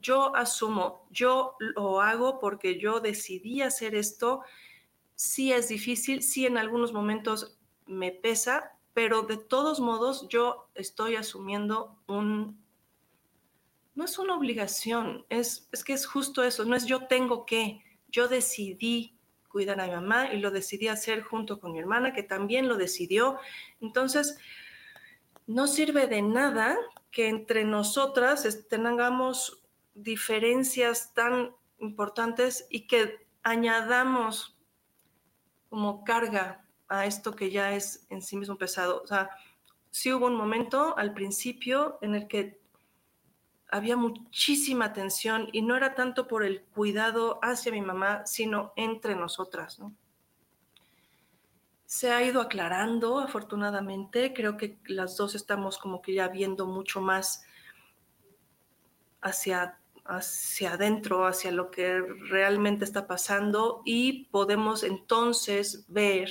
yo 0.00 0.34
asumo, 0.36 1.06
yo 1.10 1.56
lo 1.58 2.00
hago 2.00 2.38
porque 2.38 2.78
yo 2.78 3.00
decidí 3.00 3.62
hacer 3.62 3.94
esto. 3.94 4.42
Sí 5.14 5.52
es 5.52 5.68
difícil, 5.68 6.22
sí 6.22 6.46
en 6.46 6.56
algunos 6.56 6.92
momentos 6.92 7.58
me 7.86 8.12
pesa, 8.12 8.72
pero 8.94 9.22
de 9.22 9.36
todos 9.36 9.80
modos 9.80 10.28
yo 10.28 10.68
estoy 10.74 11.16
asumiendo 11.16 11.96
un... 12.06 12.62
No 13.94 14.04
es 14.04 14.18
una 14.18 14.36
obligación, 14.36 15.26
es, 15.28 15.68
es 15.72 15.82
que 15.82 15.92
es 15.92 16.06
justo 16.06 16.44
eso, 16.44 16.64
no 16.64 16.76
es 16.76 16.86
yo 16.86 17.08
tengo 17.08 17.44
que, 17.44 17.82
yo 18.08 18.28
decidí 18.28 19.18
cuidar 19.48 19.80
a 19.80 19.86
mi 19.86 19.92
mamá 19.92 20.32
y 20.32 20.38
lo 20.38 20.50
decidí 20.50 20.88
hacer 20.88 21.22
junto 21.22 21.60
con 21.60 21.72
mi 21.72 21.78
hermana, 21.78 22.12
que 22.12 22.22
también 22.22 22.68
lo 22.68 22.76
decidió. 22.76 23.38
Entonces, 23.80 24.38
no 25.46 25.66
sirve 25.66 26.06
de 26.06 26.22
nada 26.22 26.76
que 27.10 27.28
entre 27.28 27.64
nosotras 27.64 28.66
tengamos 28.68 29.62
diferencias 29.94 31.14
tan 31.14 31.54
importantes 31.78 32.66
y 32.70 32.86
que 32.86 33.26
añadamos 33.42 34.58
como 35.70 36.04
carga 36.04 36.64
a 36.88 37.06
esto 37.06 37.34
que 37.34 37.50
ya 37.50 37.74
es 37.74 38.06
en 38.10 38.22
sí 38.22 38.36
mismo 38.36 38.56
pesado. 38.56 39.02
O 39.02 39.06
sea, 39.06 39.30
sí 39.90 40.12
hubo 40.12 40.26
un 40.26 40.36
momento 40.36 40.96
al 40.96 41.14
principio 41.14 41.98
en 42.02 42.14
el 42.14 42.28
que 42.28 42.57
había 43.68 43.96
muchísima 43.96 44.92
tensión 44.92 45.48
y 45.52 45.62
no 45.62 45.76
era 45.76 45.94
tanto 45.94 46.26
por 46.26 46.44
el 46.44 46.62
cuidado 46.62 47.38
hacia 47.42 47.72
mi 47.72 47.82
mamá, 47.82 48.26
sino 48.26 48.72
entre 48.76 49.14
nosotras, 49.14 49.78
¿no? 49.78 49.94
Se 51.84 52.10
ha 52.10 52.22
ido 52.22 52.42
aclarando, 52.42 53.18
afortunadamente. 53.18 54.34
Creo 54.34 54.58
que 54.58 54.78
las 54.86 55.16
dos 55.16 55.34
estamos 55.34 55.78
como 55.78 56.02
que 56.02 56.14
ya 56.14 56.28
viendo 56.28 56.66
mucho 56.66 57.00
más 57.00 57.44
hacia 59.22 59.78
hacia 60.08 60.72
adentro, 60.72 61.26
hacia 61.26 61.52
lo 61.52 61.70
que 61.70 62.00
realmente 62.30 62.84
está 62.84 63.06
pasando 63.06 63.82
y 63.84 64.24
podemos 64.26 64.82
entonces 64.82 65.84
ver 65.88 66.30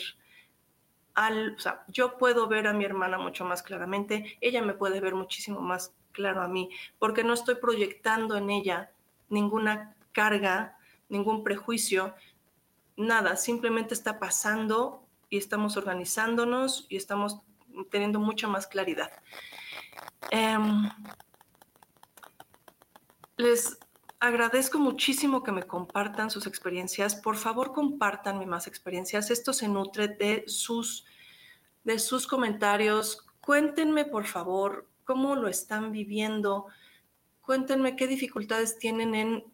al, 1.14 1.54
o 1.54 1.60
sea, 1.60 1.86
yo 1.88 2.18
puedo 2.18 2.48
ver 2.48 2.68
a 2.68 2.74
mi 2.74 2.86
hermana 2.86 3.20
mucho 3.20 3.46
más 3.46 3.62
claramente, 3.62 4.38
ella 4.42 4.64
me 4.64 4.74
puede 4.74 5.00
ver 5.00 5.14
muchísimo 5.14 5.62
más 5.62 5.96
claro 6.18 6.42
a 6.42 6.48
mí, 6.48 6.72
porque 6.98 7.24
no 7.24 7.36
estoy 7.36 7.56
proyectando 7.56 8.36
en 8.38 8.50
ella 8.50 8.92
ninguna 9.30 9.96
carga, 10.14 10.76
ningún 11.10 11.44
prejuicio, 11.44 12.16
nada, 12.96 13.36
simplemente 13.36 13.94
está 13.94 14.18
pasando 14.18 15.06
y 15.30 15.38
estamos 15.38 15.78
organizándonos 15.78 16.88
y 16.90 16.98
estamos 16.98 17.40
teniendo 17.92 18.20
mucha 18.20 18.48
más 18.48 18.66
claridad. 18.66 19.12
Em, 20.32 20.90
les 23.38 23.78
agradezco 24.20 24.80
muchísimo 24.80 25.44
que 25.44 25.52
me 25.52 25.68
compartan 25.68 26.32
sus 26.32 26.48
experiencias. 26.48 27.16
Por 27.16 27.36
favor, 27.36 27.74
compartanme 27.74 28.48
más 28.48 28.66
experiencias. 28.66 29.30
Esto 29.30 29.54
se 29.54 29.68
nutre 29.68 30.08
de 30.08 30.46
sus, 30.48 31.06
de 31.84 32.00
sus 32.00 32.26
comentarios. 32.26 33.24
Cuéntenme, 33.40 34.04
por 34.06 34.26
favor, 34.26 34.88
cómo 35.08 35.38
lo 35.38 35.48
están 35.48 35.94
viviendo. 35.94 36.68
Cuéntenme 37.42 37.96
qué 37.96 38.08
dificultades 38.08 38.78
tienen 38.78 39.16
en 39.16 39.46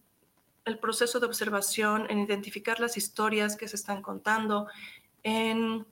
el 0.65 0.79
proceso 0.79 1.19
de 1.19 1.27
observación, 1.27 2.07
en 2.09 2.19
identificar 2.19 2.79
las 2.79 2.97
historias 2.97 3.55
que 3.55 3.67
se 3.67 3.75
están 3.75 4.01
contando, 4.01 4.67
en, 5.21 5.85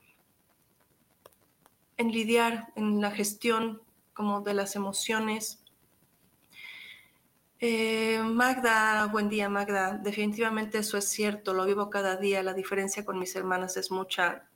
lidiar 1.98 2.74
en 2.76 3.00
la 3.00 3.12
gestión 3.12 3.84
como 4.14 4.42
de 4.42 4.56
las 4.56 4.76
emociones 4.76 5.64
eh, 7.60 8.20
Magda, 8.24 9.06
buen 9.06 9.30
día 9.30 9.48
Magda. 9.48 10.00
Definitivamente 10.00 10.80
eso 10.80 10.98
es 10.98 11.08
cierto, 11.08 11.54
lo 11.54 11.66
vivo 11.66 11.92
cada 11.92 12.18
día. 12.18 12.42
La 12.42 12.56
diferencia 12.56 13.06
con 13.06 13.20
mis 13.20 13.36
hermanas 13.36 13.78
es 13.78 13.92
mucha. 13.92 14.50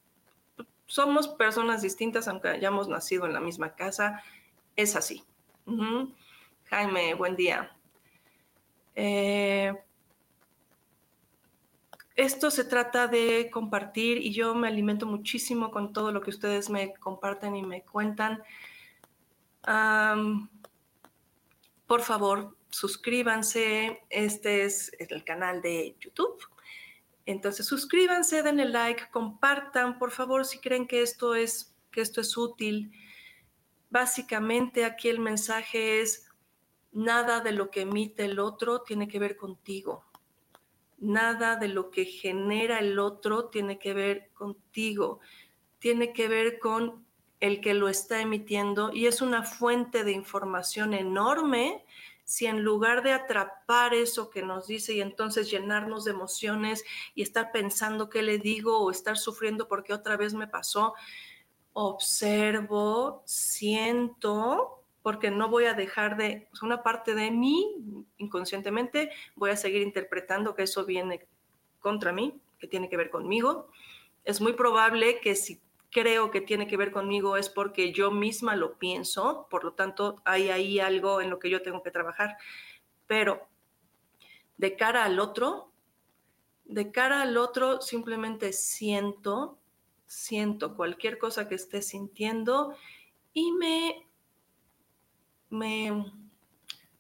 Somos 0.87 1.27
personas 1.27 1.83
distintas, 1.83 2.27
aunque 2.27 2.47
hayamos 2.47 2.87
nacido 2.87 3.27
en 3.27 3.33
la 3.33 3.39
misma 3.39 3.75
casa. 3.75 4.23
Es 4.75 4.95
así. 4.95 5.23
Jaime, 6.65 7.13
buen 7.13 7.35
día. 7.35 7.71
Eh, 8.93 9.73
esto 12.15 12.51
se 12.51 12.65
trata 12.65 13.07
de 13.07 13.49
compartir 13.51 14.17
y 14.17 14.33
yo 14.33 14.53
me 14.53 14.67
alimento 14.67 15.05
muchísimo 15.05 15.71
con 15.71 15.93
todo 15.93 16.11
lo 16.11 16.21
que 16.21 16.29
ustedes 16.29 16.69
me 16.69 16.93
comparten 16.95 17.55
y 17.55 17.63
me 17.63 17.83
cuentan. 17.83 18.43
por 21.87 22.01
favor, 22.01 22.57
suscríbanse. 22.69 24.03
Este 24.09 24.65
es 24.65 24.91
el 24.99 25.23
canal 25.23 25.61
de 25.61 25.95
YouTube. 26.01 26.37
Entonces, 27.25 27.65
suscríbanse, 27.65 28.43
denle 28.43 28.65
like, 28.65 29.09
compartan, 29.09 29.97
por 29.97 30.11
favor, 30.11 30.45
si 30.45 30.59
creen 30.59 30.85
que 30.85 31.01
esto 31.01 31.33
es, 31.33 31.73
que 31.91 32.01
esto 32.01 32.21
es 32.21 32.37
útil. 32.37 32.91
Básicamente 33.89 34.85
aquí 34.85 35.09
el 35.09 35.19
mensaje 35.19 36.01
es, 36.01 36.27
nada 36.91 37.41
de 37.41 37.51
lo 37.51 37.69
que 37.69 37.81
emite 37.81 38.25
el 38.25 38.39
otro 38.39 38.81
tiene 38.81 39.07
que 39.07 39.19
ver 39.19 39.35
contigo. 39.35 40.05
Nada 40.97 41.57
de 41.57 41.67
lo 41.67 41.91
que 41.91 42.05
genera 42.05 42.79
el 42.79 42.99
otro 42.99 43.49
tiene 43.49 43.77
que 43.77 43.93
ver 43.93 44.29
contigo. 44.33 45.19
Tiene 45.79 46.13
que 46.13 46.27
ver 46.27 46.57
con 46.57 47.05
el 47.39 47.61
que 47.61 47.73
lo 47.73 47.89
está 47.89 48.21
emitiendo 48.21 48.91
y 48.93 49.07
es 49.07 49.21
una 49.21 49.43
fuente 49.43 50.03
de 50.03 50.13
información 50.13 50.93
enorme 50.93 51.85
si 52.23 52.47
en 52.47 52.63
lugar 52.63 53.03
de 53.03 53.11
atrapar 53.11 53.93
eso 53.93 54.31
que 54.31 54.41
nos 54.41 54.65
dice 54.65 54.93
y 54.93 55.01
entonces 55.01 55.51
llenarnos 55.51 56.05
de 56.05 56.11
emociones 56.11 56.83
y 57.13 57.21
estar 57.21 57.51
pensando 57.51 58.09
qué 58.09 58.23
le 58.23 58.39
digo 58.39 58.79
o 58.79 58.89
estar 58.89 59.17
sufriendo 59.17 59.67
porque 59.67 59.93
otra 59.93 60.17
vez 60.17 60.33
me 60.33 60.47
pasó, 60.47 60.95
observo, 61.77 63.21
siento, 63.25 64.81
porque 65.03 65.29
no 65.29 65.49
voy 65.49 65.65
a 65.65 65.73
dejar 65.73 66.15
de, 66.15 66.47
una 66.61 66.81
parte 66.81 67.13
de 67.13 67.31
mí 67.31 67.75
inconscientemente, 68.17 69.11
voy 69.35 69.51
a 69.51 69.57
seguir 69.57 69.81
interpretando 69.81 70.55
que 70.55 70.63
eso 70.63 70.85
viene 70.85 71.27
contra 71.81 72.13
mí, 72.13 72.39
que 72.59 72.67
tiene 72.67 72.87
que 72.87 72.95
ver 72.95 73.09
conmigo. 73.09 73.67
Es 74.23 74.39
muy 74.39 74.53
probable 74.53 75.19
que 75.19 75.35
si 75.35 75.61
creo 75.91 76.31
que 76.31 76.39
tiene 76.39 76.65
que 76.65 76.77
ver 76.77 76.91
conmigo 76.91 77.35
es 77.35 77.49
porque 77.49 77.91
yo 77.91 78.09
misma 78.09 78.55
lo 78.55 78.77
pienso, 78.77 79.47
por 79.49 79.65
lo 79.65 79.73
tanto 79.73 80.21
hay 80.23 80.51
ahí 80.51 80.79
algo 80.79 81.19
en 81.19 81.29
lo 81.29 81.39
que 81.39 81.49
yo 81.49 81.61
tengo 81.61 81.83
que 81.83 81.91
trabajar. 81.91 82.37
Pero 83.05 83.49
de 84.55 84.77
cara 84.77 85.03
al 85.03 85.19
otro, 85.19 85.73
de 86.63 86.91
cara 86.93 87.21
al 87.21 87.35
otro 87.35 87.81
simplemente 87.81 88.53
siento, 88.53 89.59
siento 90.07 90.75
cualquier 90.75 91.17
cosa 91.17 91.47
que 91.47 91.55
esté 91.55 91.81
sintiendo 91.81 92.75
y 93.33 93.51
me, 93.51 94.07
me 95.49 96.11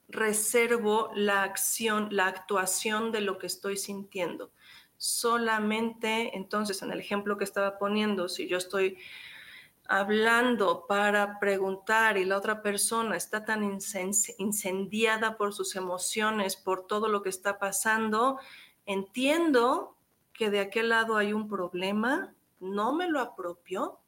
reservo 0.07 1.11
la 1.15 1.43
acción, 1.43 2.09
la 2.11 2.27
actuación 2.27 3.11
de 3.11 3.21
lo 3.21 3.37
que 3.37 3.47
estoy 3.47 3.77
sintiendo. 3.77 4.51
Solamente, 4.97 6.35
entonces, 6.37 6.81
en 6.81 6.91
el 6.91 6.99
ejemplo 6.99 7.37
que 7.37 7.43
estaba 7.43 7.77
poniendo, 7.77 8.29
si 8.29 8.47
yo 8.47 8.57
estoy 8.57 8.97
hablando 9.87 10.85
para 10.87 11.39
preguntar 11.39 12.17
y 12.17 12.25
la 12.25 12.37
otra 12.37 12.61
persona 12.61 13.15
está 13.15 13.45
tan 13.45 13.63
incendiada 14.37 15.37
por 15.37 15.53
sus 15.53 15.75
emociones, 15.75 16.55
por 16.55 16.87
todo 16.87 17.07
lo 17.07 17.21
que 17.21 17.29
está 17.29 17.59
pasando, 17.59 18.39
entiendo 18.85 19.95
que 20.33 20.49
de 20.49 20.59
aquel 20.59 20.89
lado 20.89 21.17
hay 21.17 21.33
un 21.33 21.47
problema, 21.47 22.34
no 22.59 22.93
me 22.93 23.07
lo 23.07 23.19
apropio 23.19 23.99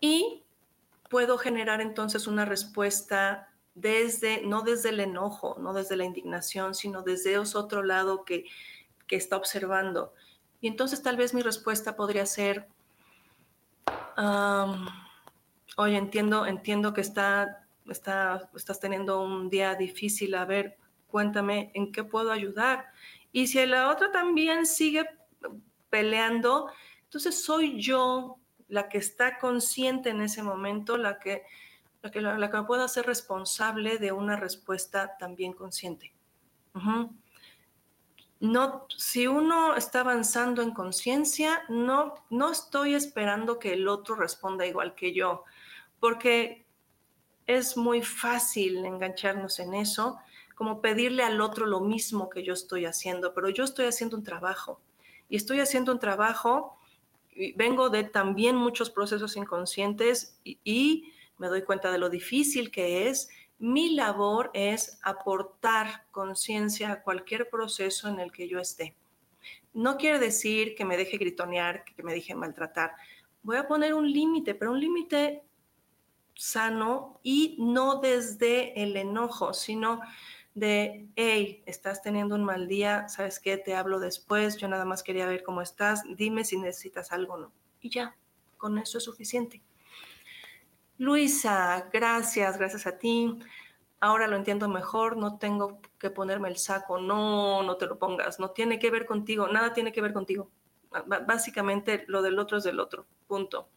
y 0.00 0.44
puedo 1.08 1.38
generar 1.38 1.80
entonces 1.80 2.26
una 2.26 2.44
respuesta 2.44 3.48
desde, 3.74 4.42
no 4.42 4.62
desde 4.62 4.90
el 4.90 5.00
enojo, 5.00 5.56
no 5.60 5.72
desde 5.72 5.96
la 5.96 6.04
indignación, 6.04 6.74
sino 6.74 7.02
desde 7.02 7.38
otro 7.38 7.82
lado 7.82 8.24
que, 8.24 8.46
está 9.10 9.36
observando. 9.38 10.12
Y 10.60 10.68
entonces 10.68 11.02
tal 11.02 11.16
vez 11.16 11.32
mi 11.32 11.40
respuesta 11.40 11.96
podría 11.96 12.26
ser, 12.26 12.68
oye, 15.76 15.96
entiendo, 15.96 16.44
entiendo 16.44 16.92
que 16.92 17.00
está, 17.00 17.66
está, 17.88 18.50
estás 18.54 18.80
teniendo 18.80 19.22
un 19.22 19.48
día 19.48 19.74
difícil, 19.76 20.34
a 20.34 20.44
ver, 20.44 20.76
cuéntame 21.06 21.70
en 21.74 21.90
qué 21.90 22.04
puedo 22.04 22.30
ayudar. 22.32 22.88
Y 23.32 23.46
si 23.46 23.64
la 23.64 23.90
otra 23.90 24.12
también 24.12 24.66
sigue 24.66 25.06
peleando, 25.90 26.70
entonces 27.04 27.42
soy 27.42 27.80
yo 27.80 28.38
la 28.68 28.88
que 28.88 28.98
está 28.98 29.38
consciente 29.38 30.10
en 30.10 30.20
ese 30.20 30.42
momento, 30.42 30.96
la 30.96 31.18
que 31.18 31.44
la 32.02 32.10
que, 32.10 32.20
la, 32.20 32.50
que 32.50 32.56
me 32.56 32.64
pueda 32.64 32.84
hacer 32.84 33.06
responsable 33.06 33.98
de 33.98 34.12
una 34.12 34.36
respuesta 34.36 35.16
también 35.18 35.52
consciente. 35.52 36.12
No, 38.40 38.86
si 38.96 39.26
uno 39.26 39.74
está 39.74 40.00
avanzando 40.00 40.62
en 40.62 40.70
conciencia, 40.70 41.64
no, 41.68 42.14
no 42.30 42.52
estoy 42.52 42.94
esperando 42.94 43.58
que 43.58 43.72
el 43.72 43.88
otro 43.88 44.14
responda 44.14 44.64
igual 44.64 44.94
que 44.94 45.12
yo, 45.12 45.42
porque 45.98 46.64
es 47.48 47.76
muy 47.76 48.02
fácil 48.02 48.84
engancharnos 48.84 49.58
en 49.58 49.74
eso, 49.74 50.20
como 50.54 50.80
pedirle 50.80 51.24
al 51.24 51.40
otro 51.40 51.66
lo 51.66 51.80
mismo 51.80 52.28
que 52.28 52.44
yo 52.44 52.52
estoy 52.52 52.84
haciendo, 52.84 53.34
pero 53.34 53.48
yo 53.48 53.64
estoy 53.64 53.86
haciendo 53.86 54.16
un 54.16 54.22
trabajo 54.22 54.80
y 55.28 55.36
estoy 55.36 55.60
haciendo 55.60 55.92
un 55.92 55.98
trabajo, 55.98 56.78
vengo 57.56 57.90
de 57.90 58.04
también 58.04 58.56
muchos 58.56 58.90
procesos 58.90 59.36
inconscientes 59.36 60.40
y, 60.44 61.12
me 61.36 61.46
doy 61.46 61.62
cuenta 61.62 61.92
de 61.92 61.98
lo 61.98 62.10
difícil 62.10 62.72
que 62.72 63.08
es. 63.08 63.28
Mi 63.60 63.94
labor 63.94 64.50
es 64.54 64.98
aportar 65.04 66.04
conciencia 66.10 66.90
a 66.90 67.02
cualquier 67.02 67.48
proceso 67.48 68.08
en 68.08 68.18
el 68.18 68.32
que 68.32 68.48
yo 68.48 68.58
esté. 68.58 68.96
No 69.72 69.98
quiere 69.98 70.18
decir 70.18 70.74
que 70.74 70.84
me 70.84 70.96
deje 70.96 71.16
gritonear, 71.16 71.84
que 71.84 72.02
me 72.02 72.12
deje 72.12 72.34
maltratar. 72.34 72.92
Voy 73.44 73.56
a 73.56 73.68
poner 73.68 73.94
un 73.94 74.10
límite, 74.10 74.56
pero 74.56 74.72
un 74.72 74.80
límite 74.80 75.44
sano 76.34 77.20
y 77.22 77.56
no 77.60 78.00
desde 78.00 78.82
el 78.82 78.96
enojo, 78.96 79.54
sino 79.54 80.00
de, 80.54 81.08
hey, 81.16 81.62
estás 81.66 82.02
teniendo 82.02 82.34
un 82.34 82.44
mal 82.44 82.68
día, 82.68 83.08
¿sabes 83.08 83.40
qué? 83.40 83.56
Te 83.56 83.74
hablo 83.74 84.00
después, 84.00 84.56
yo 84.56 84.68
nada 84.68 84.84
más 84.84 85.02
quería 85.02 85.26
ver 85.26 85.42
cómo 85.42 85.62
estás, 85.62 86.02
dime 86.16 86.44
si 86.44 86.58
necesitas 86.58 87.12
algo 87.12 87.34
o 87.34 87.38
no. 87.38 87.52
Y 87.80 87.90
ya, 87.90 88.16
con 88.56 88.78
eso 88.78 88.98
es 88.98 89.04
suficiente. 89.04 89.62
Luisa, 90.98 91.88
gracias, 91.92 92.58
gracias 92.58 92.86
a 92.86 92.98
ti. 92.98 93.38
Ahora 94.00 94.26
lo 94.26 94.36
entiendo 94.36 94.68
mejor, 94.68 95.16
no 95.16 95.38
tengo 95.38 95.80
que 95.98 96.10
ponerme 96.10 96.48
el 96.48 96.56
saco, 96.56 96.98
no, 96.98 97.62
no 97.62 97.76
te 97.76 97.86
lo 97.86 97.98
pongas, 97.98 98.40
no 98.40 98.50
tiene 98.50 98.78
que 98.78 98.90
ver 98.90 99.06
contigo, 99.06 99.48
nada 99.48 99.72
tiene 99.72 99.92
que 99.92 100.00
ver 100.00 100.12
contigo. 100.12 100.50
básicamente 101.26 102.04
lo 102.08 102.22
del 102.22 102.38
otro 102.38 102.58
es 102.58 102.64
del 102.64 102.80
otro, 102.80 103.06
punto. 103.26 103.68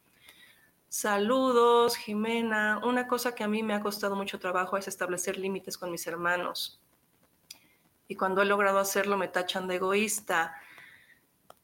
Saludos, 0.94 1.96
Jimena. 1.96 2.82
Una 2.84 3.08
cosa 3.08 3.34
que 3.34 3.46
a 3.46 3.48
mí 3.48 3.64
me 3.64 3.74
ha 3.74 3.80
costado 3.80 4.14
mucho 4.18 4.40
trabajo 4.40 4.76
es 4.76 4.90
establecer 4.90 5.38
límites 5.38 5.78
con 5.78 5.90
mis 5.90 6.06
hermanos. 6.06 6.82
Y 8.10 8.16
cuando 8.16 8.42
he 8.42 8.46
logrado 8.46 8.78
hacerlo 8.78 9.16
me 9.16 9.30
tachan 9.30 9.70
de 9.70 9.76
egoísta. 9.76 10.54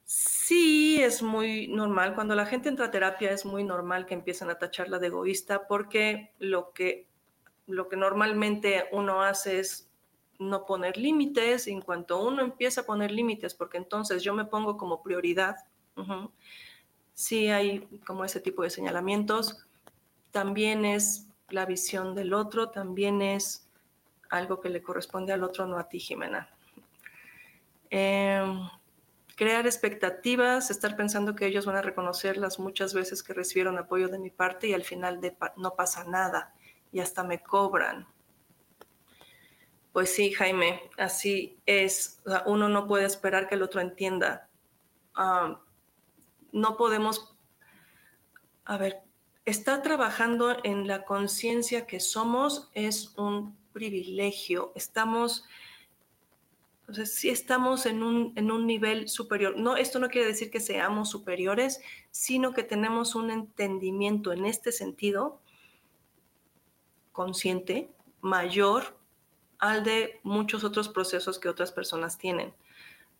Sí, 0.05 1.03
es 1.03 1.21
muy 1.21 1.67
normal. 1.67 2.15
Cuando 2.15 2.35
la 2.35 2.45
gente 2.45 2.69
entra 2.69 2.85
a 2.85 2.91
terapia 2.91 3.31
es 3.31 3.43
muy 3.43 3.65
normal 3.65 4.05
que 4.05 4.13
empiecen 4.13 4.49
a 4.49 4.59
tacharla 4.59 4.97
de 4.97 5.07
egoísta 5.07 5.67
porque 5.67 6.31
lo 6.39 6.71
que, 6.71 7.09
lo 7.65 7.89
que 7.89 7.97
normalmente 7.97 8.85
uno 8.93 9.23
hace 9.23 9.59
es 9.59 9.91
no 10.39 10.65
poner 10.65 10.95
límites. 10.95 11.67
en 11.67 11.81
cuanto 11.81 12.23
uno 12.23 12.43
empieza 12.43 12.79
a 12.79 12.85
poner 12.85 13.11
límites, 13.11 13.55
porque 13.55 13.75
entonces 13.75 14.23
yo 14.23 14.33
me 14.33 14.45
pongo 14.45 14.77
como 14.77 15.03
prioridad, 15.03 15.57
sí 17.17 17.49
hay 17.49 17.79
como 18.05 18.23
ese 18.23 18.39
tipo 18.39 18.61
de 18.61 18.69
señalamientos. 18.69 19.65
También 20.29 20.85
es 20.85 21.27
la 21.49 21.65
visión 21.65 22.13
del 22.13 22.31
otro, 22.31 22.69
también 22.69 23.23
es 23.23 23.67
algo 24.29 24.61
que 24.61 24.69
le 24.69 24.83
corresponde 24.83 25.33
al 25.33 25.43
otro, 25.43 25.65
no 25.65 25.79
a 25.79 25.89
ti, 25.89 25.99
Jimena. 25.99 26.47
Em, 27.89 28.69
crear 29.35 29.65
expectativas, 29.65 30.69
estar 30.69 30.95
pensando 30.95 31.35
que 31.35 31.47
ellos 31.47 31.65
van 31.65 31.77
a 31.77 31.81
reconocer 31.81 32.37
las 32.37 32.59
muchas 32.59 32.93
veces 32.93 33.23
que 33.23 33.33
recibieron 33.33 33.79
apoyo 33.79 34.09
de 34.09 34.19
mi 34.19 34.29
parte 34.29 34.67
y 34.67 34.73
al 34.73 34.83
final 34.83 35.19
no 35.55 35.73
pasa 35.73 36.03
nada 36.03 36.53
y 36.91 36.99
hasta 36.99 37.23
me 37.23 37.41
cobran. 37.41 38.05
Pues 39.91 40.13
sí, 40.13 40.33
Jaime, 40.33 40.81
así 40.99 41.57
es. 41.65 42.21
uno 42.45 42.69
no 42.69 42.87
puede 42.87 43.05
esperar 43.05 43.47
que 43.47 43.55
el 43.55 43.63
otro 43.63 43.81
entienda. 43.81 44.47
Ah, 45.15 45.59
no 46.57 46.75
podemos, 46.75 47.35
a 48.65 48.77
ver, 48.77 49.03
estar 49.45 49.81
trabajando 49.81 50.57
en 50.63 50.87
la 50.87 51.05
conciencia 51.05 51.85
que 51.85 51.99
somos 51.99 52.69
es 52.73 53.13
un 53.15 53.55
privilegio. 53.73 54.71
Estamos, 54.75 55.45
entonces, 56.81 57.15
si 57.15 57.29
estamos 57.29 57.85
en 57.85 58.01
un, 58.01 58.33
en 58.35 58.51
un 58.51 58.65
nivel 58.65 59.07
superior. 59.07 59.55
No, 59.57 59.77
esto 59.77 59.99
no 59.99 60.09
quiere 60.09 60.27
decir 60.27 60.49
que 60.49 60.59
seamos 60.59 61.09
superiores, 61.09 61.79
sino 62.11 62.53
que 62.53 62.63
tenemos 62.63 63.15
un 63.15 63.29
entendimiento 63.29 64.33
en 64.33 64.45
este 64.45 64.71
sentido 64.71 65.39
consciente 67.11 67.91
mayor 68.21 68.97
al 69.59 69.83
de 69.83 70.19
muchos 70.23 70.63
otros 70.63 70.89
procesos 70.89 71.39
que 71.39 71.49
otras 71.49 71.71
personas 71.71 72.17
tienen. 72.17 72.53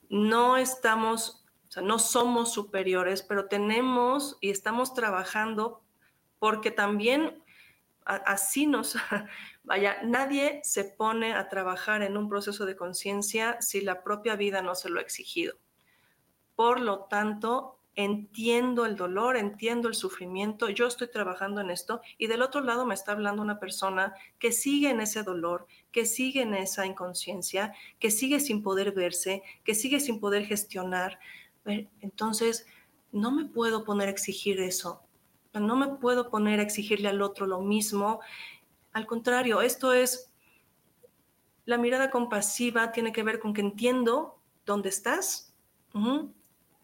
No 0.10 0.58
estamos 0.58 1.37
o 1.68 1.72
sea, 1.72 1.84
no 1.84 2.00
somos 2.00 2.54
superiores, 2.54 3.24
pero 3.24 3.48
tenemos 3.48 4.38
y 4.42 4.50
estamos 4.50 4.94
trabajando 4.94 5.82
porque 6.40 6.72
también 6.72 7.44
así 8.06 8.68
nos, 8.68 8.96
vaya, 9.64 9.98
nadie 10.04 10.62
se 10.64 10.86
pone 10.86 11.34
a 11.34 11.50
trabajar 11.50 12.02
en 12.04 12.18
un 12.18 12.30
proceso 12.30 12.66
de 12.66 12.76
conciencia 12.76 13.58
si 13.62 13.82
la 13.82 14.04
propia 14.04 14.36
vida 14.36 14.62
no 14.62 14.76
se 14.76 14.90
lo 14.90 15.00
ha 15.00 15.04
exigido. 15.04 15.58
Por 16.56 16.80
lo 16.80 17.02
tanto, 17.06 17.78
entiendo 17.98 18.86
el 18.86 18.96
dolor, 18.96 19.38
entiendo 19.38 19.88
el 19.88 19.96
sufrimiento, 19.96 20.70
yo 20.70 20.86
estoy 20.86 21.10
trabajando 21.10 21.62
en 21.62 21.72
esto 21.72 22.02
y 22.18 22.28
del 22.28 22.44
otro 22.44 22.62
lado 22.62 22.86
me 22.86 22.94
está 22.94 23.12
hablando 23.12 23.42
una 23.42 23.60
persona 23.60 24.14
que 24.38 24.52
sigue 24.52 24.92
en 24.92 25.02
ese 25.02 25.24
dolor, 25.24 25.66
que 25.92 26.06
sigue 26.06 26.44
en 26.44 26.54
esa 26.54 26.86
inconsciencia, 26.86 27.74
que 28.00 28.12
sigue 28.12 28.40
sin 28.40 28.62
poder 28.62 28.92
verse, 28.92 29.42
que 29.64 29.74
sigue 29.74 30.00
sin 30.00 30.20
poder 30.20 30.46
gestionar, 30.46 31.20
entonces, 32.02 32.66
no 33.12 33.32
me 33.32 33.46
puedo 33.46 33.84
poner 33.84 34.08
a 34.08 34.12
exigir 34.12 34.60
eso. 34.60 35.02
No 35.54 35.76
me 35.76 35.88
puedo 35.88 36.30
poner 36.30 36.60
a 36.60 36.64
exigirle 36.64 37.10
al 37.10 37.22
otro 37.22 37.48
lo 37.48 37.62
mismo. 37.62 38.20
Al 38.94 39.06
contrario, 39.06 39.62
esto 39.62 39.94
es, 39.94 40.32
la 41.66 41.78
mirada 41.78 42.12
compasiva 42.12 42.92
tiene 42.92 43.12
que 43.12 43.24
ver 43.24 43.40
con 43.40 43.54
que 43.54 43.62
entiendo 43.62 44.40
dónde 44.66 44.90
estás 44.90 45.54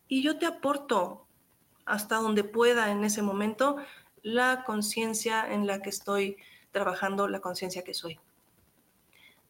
y 0.07 0.23
yo 0.23 0.37
te 0.39 0.45
aporto 0.45 1.27
hasta 1.85 2.15
donde 2.15 2.43
pueda 2.43 2.91
en 2.91 3.03
ese 3.03 3.21
momento 3.21 3.77
la 4.23 4.63
conciencia 4.65 5.51
en 5.53 5.67
la 5.67 5.81
que 5.81 5.89
estoy 5.89 6.37
trabajando, 6.71 7.27
la 7.27 7.41
conciencia 7.41 7.83
que 7.83 7.93
soy. 7.93 8.19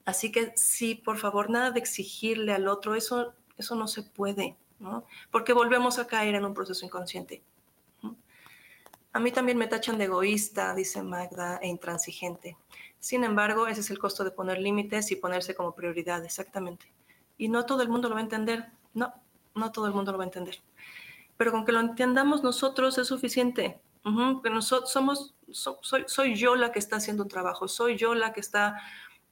Así 0.05 0.31
que 0.31 0.51
sí, 0.55 0.95
por 0.95 1.17
favor, 1.17 1.49
nada 1.49 1.71
de 1.71 1.79
exigirle 1.79 2.51
al 2.53 2.67
otro, 2.67 2.95
eso, 2.95 3.33
eso 3.57 3.75
no 3.75 3.87
se 3.87 4.03
puede. 4.03 4.57
Porque 5.31 5.53
volvemos 5.53 5.99
a 5.99 6.07
caer 6.07 6.35
en 6.35 6.45
un 6.45 6.53
proceso 6.53 6.85
inconsciente. 6.85 7.43
A 9.15 9.19
mí 9.19 9.31
también 9.31 9.59
me 9.59 9.67
tachan 9.67 9.99
de 9.99 10.05
egoísta, 10.05 10.73
dice 10.73 11.03
Magda, 11.03 11.59
e 11.61 11.67
intransigente. 11.67 12.57
Sin 12.99 13.23
embargo, 13.23 13.67
ese 13.67 13.81
es 13.81 13.91
el 13.91 13.99
costo 13.99 14.23
de 14.23 14.31
poner 14.31 14.57
límites 14.57 15.11
y 15.11 15.15
ponerse 15.15 15.53
como 15.53 15.75
prioridad, 15.75 16.25
exactamente. 16.25 16.91
Y 17.37 17.47
no 17.47 17.65
todo 17.65 17.83
el 17.83 17.89
mundo 17.89 18.09
lo 18.09 18.15
va 18.15 18.21
a 18.21 18.23
entender. 18.23 18.71
No, 18.95 19.13
no 19.53 19.71
todo 19.71 19.85
el 19.85 19.93
mundo 19.93 20.11
lo 20.11 20.17
va 20.17 20.23
a 20.23 20.27
entender. 20.27 20.63
Pero 21.37 21.51
con 21.51 21.63
que 21.63 21.71
lo 21.71 21.79
entendamos 21.79 22.43
nosotros 22.43 22.97
es 22.97 23.07
suficiente. 23.07 23.79
porque 24.01 24.49
nosotros 24.49 24.91
somos, 24.91 25.35
soy 25.51 26.35
yo 26.35 26.55
la 26.55 26.71
que 26.71 26.79
está 26.79 26.95
haciendo 26.95 27.23
un 27.23 27.29
trabajo, 27.29 27.67
soy 27.67 27.97
yo 27.97 28.15
la 28.15 28.33
que 28.33 28.39
está 28.39 28.81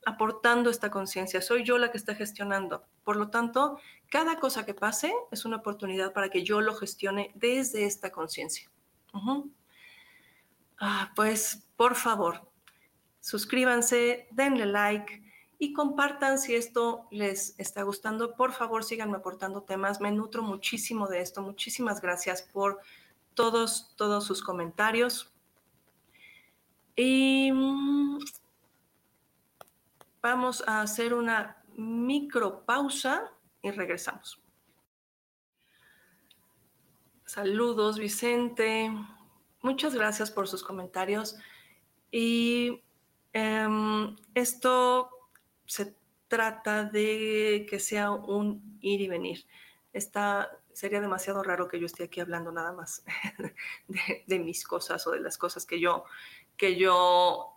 aportando 0.06 0.70
esta 0.70 0.90
conciencia, 0.90 1.42
soy 1.42 1.64
yo 1.64 1.78
la 1.78 1.92
que 1.92 1.98
está 1.98 2.16
gestionando. 2.16 2.86
Por 3.04 3.16
lo 3.16 3.30
tanto, 3.30 3.80
cada 4.10 4.40
cosa 4.40 4.66
que 4.66 4.74
pase 4.74 5.14
es 5.32 5.46
una 5.46 5.58
oportunidad 5.58 6.14
para 6.14 6.30
que 6.30 6.44
yo 6.44 6.62
lo 6.62 6.76
gestione 6.76 7.32
desde 7.36 7.86
esta 7.86 8.12
conciencia. 8.12 8.70
Ah, 10.80 11.12
pues, 11.16 11.68
por 11.76 11.96
favor, 11.96 12.42
suscríbanse, 13.20 14.28
denle 14.32 14.66
like 14.66 15.22
y 15.60 15.74
compartan 15.74 16.40
si 16.40 16.56
esto 16.56 17.06
les 17.12 17.54
está 17.60 17.84
gustando. 17.84 18.36
Por 18.36 18.52
favor, 18.52 18.84
síganme 18.84 19.18
aportando 19.18 19.62
temas. 19.62 20.02
Me 20.02 20.12
nutro 20.12 20.42
muchísimo 20.42 21.08
de 21.08 21.22
esto. 21.22 21.44
Muchísimas 21.44 22.02
gracias 22.02 22.42
por 22.42 22.80
todos, 23.36 23.94
todos 23.96 24.26
sus 24.26 24.42
comentarios. 24.42 25.32
Y 26.96 27.52
mm, 27.52 28.20
Vamos 30.22 30.64
a 30.68 30.82
hacer 30.82 31.14
una 31.16 31.64
micro 31.76 32.64
pausa 32.64 33.32
y 33.62 33.72
regresamos. 33.72 34.40
Saludos, 37.26 37.98
Vicente. 37.98 38.92
Muchas 39.62 39.96
gracias 39.96 40.30
por 40.30 40.48
sus 40.48 40.64
comentarios. 40.64 41.38
Y 42.12 42.84
em, 43.34 44.16
esto 44.36 45.10
se 45.66 45.96
trata 46.28 46.84
de 46.84 47.66
que 47.70 47.80
sea 47.80 48.12
un 48.12 48.78
ir 48.82 49.02
y 49.02 49.08
venir. 49.08 49.46
Está, 49.92 50.52
sería 50.72 51.02
demasiado 51.02 51.42
raro 51.42 51.68
que 51.68 51.80
yo 51.80 51.86
esté 51.86 52.04
aquí 52.04 52.20
hablando 52.20 52.52
nada 52.52 52.74
más 52.74 53.04
de, 53.88 54.24
de, 54.28 54.40
mis 54.40 54.66
cosas 54.66 55.06
o 55.08 55.12
de 55.12 55.20
las 55.20 55.38
cosas 55.38 55.66
que 55.66 55.80
yo, 55.80 56.04
que 56.58 56.76
yo 56.76 57.54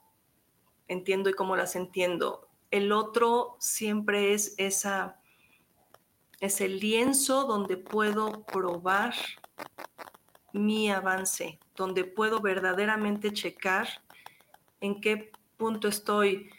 entiendo 0.88 1.30
y 1.30 1.34
cómo 1.34 1.56
las 1.56 1.76
entiendo 1.76 2.48
el 2.74 2.90
otro 2.90 3.56
siempre 3.60 4.34
es 4.34 4.56
esa, 4.58 5.20
ese 6.40 6.68
lienzo 6.68 7.44
donde 7.44 7.76
puedo 7.76 8.42
probar 8.46 9.14
mi 10.52 10.90
avance, 10.90 11.60
donde 11.76 12.02
puedo 12.02 12.40
verdaderamente 12.40 13.32
checar 13.32 14.02
en 14.80 15.00
qué 15.00 15.30
punto 15.56 15.86
estoy, 15.86 16.50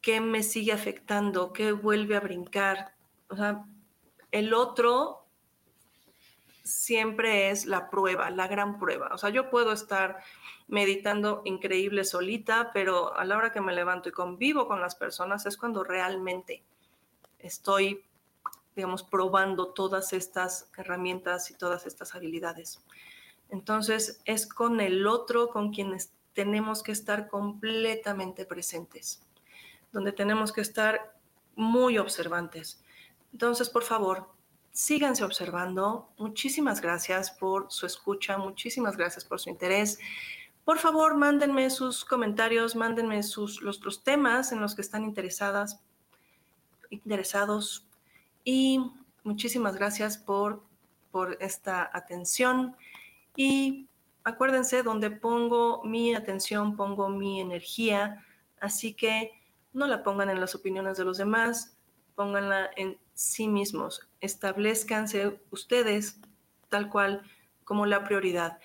qué 0.00 0.22
me 0.22 0.42
sigue 0.42 0.72
afectando, 0.72 1.52
qué 1.52 1.72
vuelve 1.72 2.16
a 2.16 2.20
brincar. 2.20 2.94
O 3.28 3.36
sea, 3.36 3.66
el 4.32 4.54
otro 4.54 5.19
siempre 6.62 7.50
es 7.50 7.66
la 7.66 7.90
prueba, 7.90 8.30
la 8.30 8.46
gran 8.46 8.78
prueba. 8.78 9.10
O 9.12 9.18
sea, 9.18 9.30
yo 9.30 9.50
puedo 9.50 9.72
estar 9.72 10.22
meditando 10.68 11.42
increíble 11.44 12.04
solita, 12.04 12.70
pero 12.72 13.14
a 13.16 13.24
la 13.24 13.36
hora 13.36 13.52
que 13.52 13.60
me 13.60 13.74
levanto 13.74 14.08
y 14.08 14.12
convivo 14.12 14.68
con 14.68 14.80
las 14.80 14.94
personas 14.94 15.46
es 15.46 15.56
cuando 15.56 15.82
realmente 15.82 16.62
estoy, 17.38 18.04
digamos, 18.76 19.02
probando 19.02 19.72
todas 19.72 20.12
estas 20.12 20.70
herramientas 20.76 21.50
y 21.50 21.54
todas 21.54 21.86
estas 21.86 22.14
habilidades. 22.14 22.82
Entonces, 23.50 24.20
es 24.24 24.46
con 24.46 24.80
el 24.80 25.06
otro 25.06 25.48
con 25.48 25.72
quienes 25.72 26.12
tenemos 26.34 26.82
que 26.82 26.92
estar 26.92 27.28
completamente 27.28 28.44
presentes, 28.44 29.22
donde 29.92 30.12
tenemos 30.12 30.52
que 30.52 30.60
estar 30.60 31.16
muy 31.56 31.98
observantes. 31.98 32.82
Entonces, 33.32 33.68
por 33.68 33.82
favor, 33.82 34.28
síganse 34.72 35.24
observando. 35.24 36.10
Muchísimas 36.18 36.80
gracias 36.80 37.30
por 37.30 37.66
su 37.70 37.86
escucha, 37.86 38.38
muchísimas 38.38 38.96
gracias 38.96 39.24
por 39.24 39.40
su 39.40 39.50
interés. 39.50 39.98
Por 40.64 40.78
favor, 40.78 41.16
mándenme 41.16 41.70
sus 41.70 42.04
comentarios, 42.04 42.76
mándenme 42.76 43.22
sus, 43.22 43.62
los, 43.62 43.84
los 43.84 44.04
temas 44.04 44.52
en 44.52 44.60
los 44.60 44.74
que 44.74 44.82
están 44.82 45.04
interesadas, 45.04 45.82
interesados. 46.90 47.86
Y 48.44 48.80
muchísimas 49.24 49.76
gracias 49.76 50.18
por, 50.18 50.62
por 51.10 51.36
esta 51.40 51.90
atención. 51.92 52.76
Y 53.36 53.88
acuérdense, 54.24 54.82
donde 54.82 55.10
pongo 55.10 55.82
mi 55.84 56.14
atención, 56.14 56.76
pongo 56.76 57.08
mi 57.08 57.40
energía. 57.40 58.24
Así 58.60 58.94
que 58.94 59.32
no 59.72 59.86
la 59.86 60.02
pongan 60.02 60.30
en 60.30 60.40
las 60.40 60.54
opiniones 60.54 60.96
de 60.96 61.04
los 61.04 61.18
demás, 61.18 61.76
pónganla 62.14 62.70
en 62.76 62.98
sí 63.20 63.48
mismos. 63.48 64.08
Establezcanse 64.22 65.38
ustedes 65.50 66.18
tal 66.70 66.88
cual 66.88 67.22
como 67.64 67.84
la 67.84 68.02
prioridad. 68.02 68.58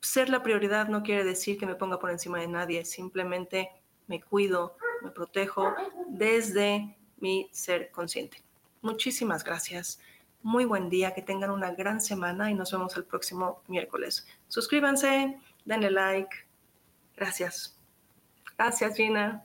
Ser 0.00 0.28
la 0.28 0.44
prioridad 0.44 0.86
no 0.86 1.02
quiere 1.02 1.24
decir 1.24 1.58
que 1.58 1.66
me 1.66 1.74
ponga 1.74 1.98
por 1.98 2.10
encima 2.10 2.38
de 2.38 2.46
nadie, 2.46 2.84
simplemente 2.84 3.68
me 4.06 4.20
cuido, 4.22 4.76
me 5.02 5.10
protejo 5.10 5.74
desde 6.06 6.96
mi 7.18 7.48
ser 7.52 7.90
consciente. 7.90 8.44
Muchísimas 8.80 9.42
gracias. 9.42 9.98
Muy 10.42 10.66
buen 10.66 10.88
día, 10.88 11.12
que 11.12 11.20
tengan 11.20 11.50
una 11.50 11.72
gran 11.72 12.00
semana 12.00 12.48
y 12.48 12.54
nos 12.54 12.70
vemos 12.70 12.96
el 12.96 13.04
próximo 13.04 13.62
miércoles. 13.66 14.24
Suscríbanse, 14.46 15.36
denle 15.64 15.90
like. 15.90 16.36
Gracias. 17.16 17.76
Gracias, 18.56 18.94
Gina. 18.94 19.44